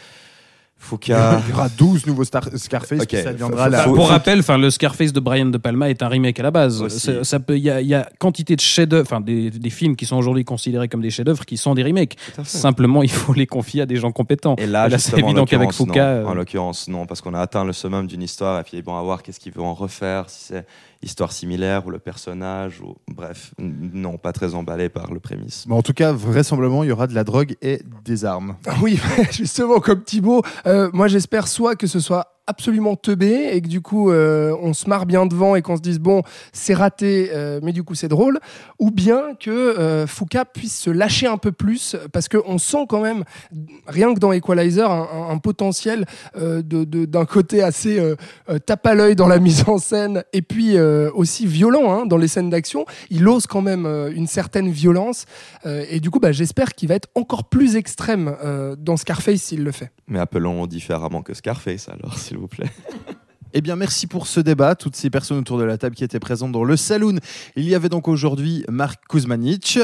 Foucault. 0.80 1.06
Il 1.08 1.50
y 1.50 1.54
aura 1.54 1.70
12 1.70 2.06
nouveaux 2.06 2.24
Star- 2.24 2.48
Scarface, 2.56 3.02
Ok. 3.02 3.08
puis 3.08 3.18
ça 3.22 3.34
deviendra 3.34 3.66
Faut- 3.66 3.70
la... 3.72 3.84
faut- 3.84 3.94
Pour 3.94 4.10
rappel, 4.10 4.40
enfin, 4.40 4.58
le 4.58 4.70
Scarface 4.70 5.12
de 5.12 5.20
Brian 5.20 5.48
De 5.48 5.58
Palma 5.58 5.90
est 5.90 6.04
un 6.04 6.08
remake 6.08 6.40
à 6.40 6.44
la 6.44 6.52
base. 6.52 6.88
Ça 7.24 7.40
peut, 7.40 7.58
il 7.58 7.64
y 7.64 7.70
a, 7.70 7.82
il 7.82 7.88
y 7.88 7.96
a 7.96 8.08
quantité 8.20 8.56
de 8.56 8.62
chefs-d'œuvre, 8.62 9.04
enfin 9.10 9.20
des, 9.20 9.50
des 9.50 9.70
films 9.70 9.96
qui 9.96 10.06
sont 10.06 10.16
aujourd'hui 10.18 10.46
considérés 10.46 10.88
comme 10.88 11.02
des 11.02 11.10
chefs-d'œuvre, 11.10 11.46
qui 11.46 11.58
sont 11.58 11.74
des 11.74 11.84
remakes. 11.84 12.16
Simplement, 12.44 13.02
il 13.04 13.10
faut 13.12 13.34
les 13.34 13.48
confier 13.48 13.82
à 13.82 13.86
des 13.86 13.96
gens 13.98 14.12
compétents. 14.12 14.56
Et 14.60 14.68
là, 14.68 14.88
c'est 14.98 15.16
en 15.16 15.18
évident 15.18 15.46
qu'avec 15.46 15.68
l'occurrence, 15.68 15.76
Foucault, 15.78 15.94
non. 15.94 16.06
euh, 16.06 16.26
En 16.26 16.34
l'occurrence, 16.36 16.88
non, 16.88 17.06
parce 17.06 17.22
qu'on 17.22 17.34
a 17.34 17.40
atteint 17.42 17.66
le 17.66 17.74
summum 17.74 18.06
d'une 18.08 18.22
histoire, 18.22 18.60
et 18.60 18.64
puis 18.64 18.82
bon, 18.82 18.96
à 18.98 19.02
voir 19.02 19.24
qu'est-ce 19.24 19.40
qu'il 19.40 19.52
veut 19.54 19.62
en 19.64 19.74
refaire, 19.74 20.30
si 20.30 20.46
c'est 20.54 20.66
histoire 21.02 21.32
similaire 21.32 21.86
ou 21.86 21.90
le 21.90 22.00
personnage, 22.00 22.82
ou 22.82 22.96
bref, 23.08 23.54
non, 23.60 24.18
pas 24.18 24.34
très 24.34 24.56
emballé 24.56 24.90
par 24.90 25.14
le 25.14 25.20
prémisse. 25.20 25.66
Mais 25.68 25.76
en 25.76 25.82
tout 25.82 25.94
cas, 25.94 26.12
vraisemblablement, 26.12 26.84
il 26.84 26.90
y 26.90 26.92
aura 26.92 27.08
de 27.08 27.16
la 27.16 27.24
drogue 27.24 27.56
et 27.62 27.82
des 28.04 28.26
armes. 28.26 28.56
Oui, 28.82 29.00
justement, 29.32 29.80
comme 29.80 30.04
Thibaut, 30.04 30.44
euh, 30.66 30.90
moi 30.94 31.08
j'espère 31.08 31.48
soit 31.48 31.76
que 31.76 31.88
ce 31.88 32.00
soit 32.00 32.37
absolument 32.48 32.96
teubé 32.96 33.50
et 33.54 33.62
que 33.62 33.68
du 33.68 33.82
coup 33.82 34.10
euh, 34.10 34.56
on 34.62 34.74
se 34.74 34.90
marre 34.90 35.06
bien 35.06 35.26
devant 35.26 35.56
et 35.56 35.62
qu'on 35.62 35.76
se 35.76 35.82
dise 35.82 36.00
bon 36.00 36.24
c'est 36.54 36.74
raté 36.74 37.30
euh, 37.34 37.60
mais 37.62 37.74
du 37.74 37.84
coup 37.84 37.94
c'est 37.96 38.08
drôle. 38.08 38.40
Ou 38.80 38.90
bien 38.92 39.36
que 39.40 39.50
euh, 39.52 40.08
Foucault 40.08 40.40
puisse 40.54 40.78
se 40.80 40.90
lâcher 40.90 41.28
un 41.28 41.38
peu 41.38 41.52
plus 41.52 41.96
parce 42.12 42.28
qu'on 42.30 42.58
sent 42.58 42.86
quand 42.88 43.02
même 43.02 43.24
rien 43.88 44.14
que 44.14 44.20
dans 44.20 44.32
Equalizer 44.32 44.90
un, 44.90 45.38
potentiel 45.38 46.06
euh, 46.38 46.62
de- 46.62 46.84
de- 46.86 47.06
d'un 47.06 47.26
côté 47.26 47.62
assez 47.62 48.02
tape 48.66 48.86
à 48.88 48.96
l'œil 48.96 49.16
dans 49.16 49.28
la 49.28 49.40
mise 49.40 49.66
en 49.68 49.78
scène 49.78 50.24
et 50.34 50.42
puis 50.42 50.80
aussi 50.80 51.46
violent 51.46 51.92
hein, 51.92 52.06
dans 52.06 52.18
les 52.18 52.28
scènes 52.28 52.50
d'action 52.50 52.86
il 53.10 53.28
ose 53.28 53.46
quand 53.48 53.62
même 53.62 53.86
une 53.86 54.28
certaine 54.28 54.70
violence. 54.70 55.26
Et 55.66 56.00
du 56.00 56.10
coup 56.10 56.20
bah, 56.20 56.32
j'espère 56.32 56.74
qu'il 56.76 56.90
va 56.90 56.96
être 56.96 57.10
encore 57.16 57.46
plus 57.50 57.76
extrême 57.76 58.36
dans 58.80 58.98
Scarface 58.98 59.42
s'il 59.42 59.64
le 59.64 59.72
fait. 59.72 59.92
Mais 60.08 60.20
appelons 60.20 60.66
différemment 60.68 61.22
que 61.22 61.34
Scarface, 61.34 61.90
alors, 61.90 62.18
vous 62.38 62.48
plaît. 62.48 62.70
Eh 63.54 63.62
bien, 63.62 63.78
merci 63.78 64.08
pour 64.08 64.28
ce 64.28 64.42
débat, 64.42 64.76
toutes 64.76 64.98
ces 64.98 65.10
personnes 65.10 65.38
autour 65.38 65.58
de 65.58 65.64
la 65.64 65.78
table 65.78 65.96
qui 65.96 66.04
étaient 66.04 66.20
présentes 66.20 66.52
dans 66.52 66.66
le 66.66 66.76
saloon. 66.76 67.16
Il 67.56 67.64
y 67.64 67.76
avait 67.76 67.88
donc 67.88 68.10
aujourd'hui 68.10 68.66
Marc 68.68 69.02
Kuzmanic. 69.08 69.80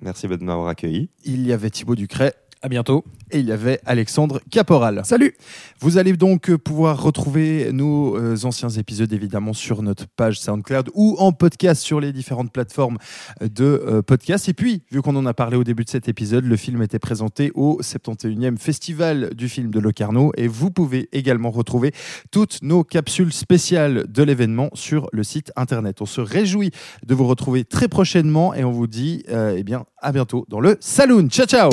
Merci 0.00 0.26
de 0.26 0.42
m'avoir 0.42 0.68
accueilli. 0.68 1.10
il 1.24 1.46
y 1.46 1.52
avait 1.52 1.68
Thibaut 1.68 1.94
Ducret 1.94 2.34
À 2.62 2.68
bientôt. 2.68 3.04
et 3.30 3.38
il 3.38 3.46
y 3.46 3.52
avait 3.52 3.80
Alexandre 3.86 4.40
Caporal. 4.50 5.02
salut 5.04 5.36
Vous 5.80 5.98
allez 5.98 6.12
donc 6.14 6.54
pouvoir 6.56 7.02
retrouver 7.02 7.72
nos 7.72 8.16
euh, 8.16 8.36
anciens 8.44 8.70
épisodes 8.70 9.12
évidemment 9.12 9.52
sur 9.52 9.82
notre 9.82 10.06
page 10.08 10.40
SoundCloud 10.40 10.90
ou 10.94 11.16
en 11.18 11.32
podcast 11.32 11.82
sur 11.82 12.00
les 12.00 12.12
différentes 12.12 12.52
plateformes 12.52 12.98
de 13.40 13.64
euh, 13.64 14.02
podcast. 14.02 14.48
Et 14.48 14.54
puis, 14.54 14.82
vu 14.90 15.02
qu'on 15.02 15.14
en 15.16 15.26
a 15.26 15.34
parlé 15.34 15.56
au 15.56 15.64
début 15.64 15.84
de 15.84 15.90
cet 15.90 16.08
épisode, 16.08 16.44
le 16.44 16.56
film 16.56 16.82
était 16.82 16.98
présenté 16.98 17.52
au 17.54 17.80
71e 17.80 18.56
Festival 18.56 19.34
du 19.34 19.48
film 19.48 19.70
de 19.70 19.78
Locarno 19.78 20.32
et 20.36 20.48
vous 20.48 20.70
pouvez 20.70 21.08
également 21.12 21.50
retrouver 21.50 21.92
toutes 22.30 22.62
nos 22.62 22.84
capsules 22.84 23.32
spéciales 23.32 24.06
de 24.08 24.22
l'événement 24.22 24.70
sur 24.74 25.08
le 25.12 25.22
site 25.22 25.52
internet. 25.56 26.00
On 26.00 26.06
se 26.06 26.20
réjouit 26.20 26.70
de 27.06 27.14
vous 27.14 27.26
retrouver 27.26 27.64
très 27.64 27.88
prochainement 27.88 28.54
et 28.54 28.64
on 28.64 28.72
vous 28.72 28.86
dit 28.86 29.22
euh, 29.28 29.54
eh 29.56 29.62
bien 29.62 29.84
à 30.00 30.12
bientôt 30.12 30.44
dans 30.48 30.60
le 30.60 30.76
Saloon. 30.80 31.28
Ciao 31.28 31.46
ciao 31.46 31.70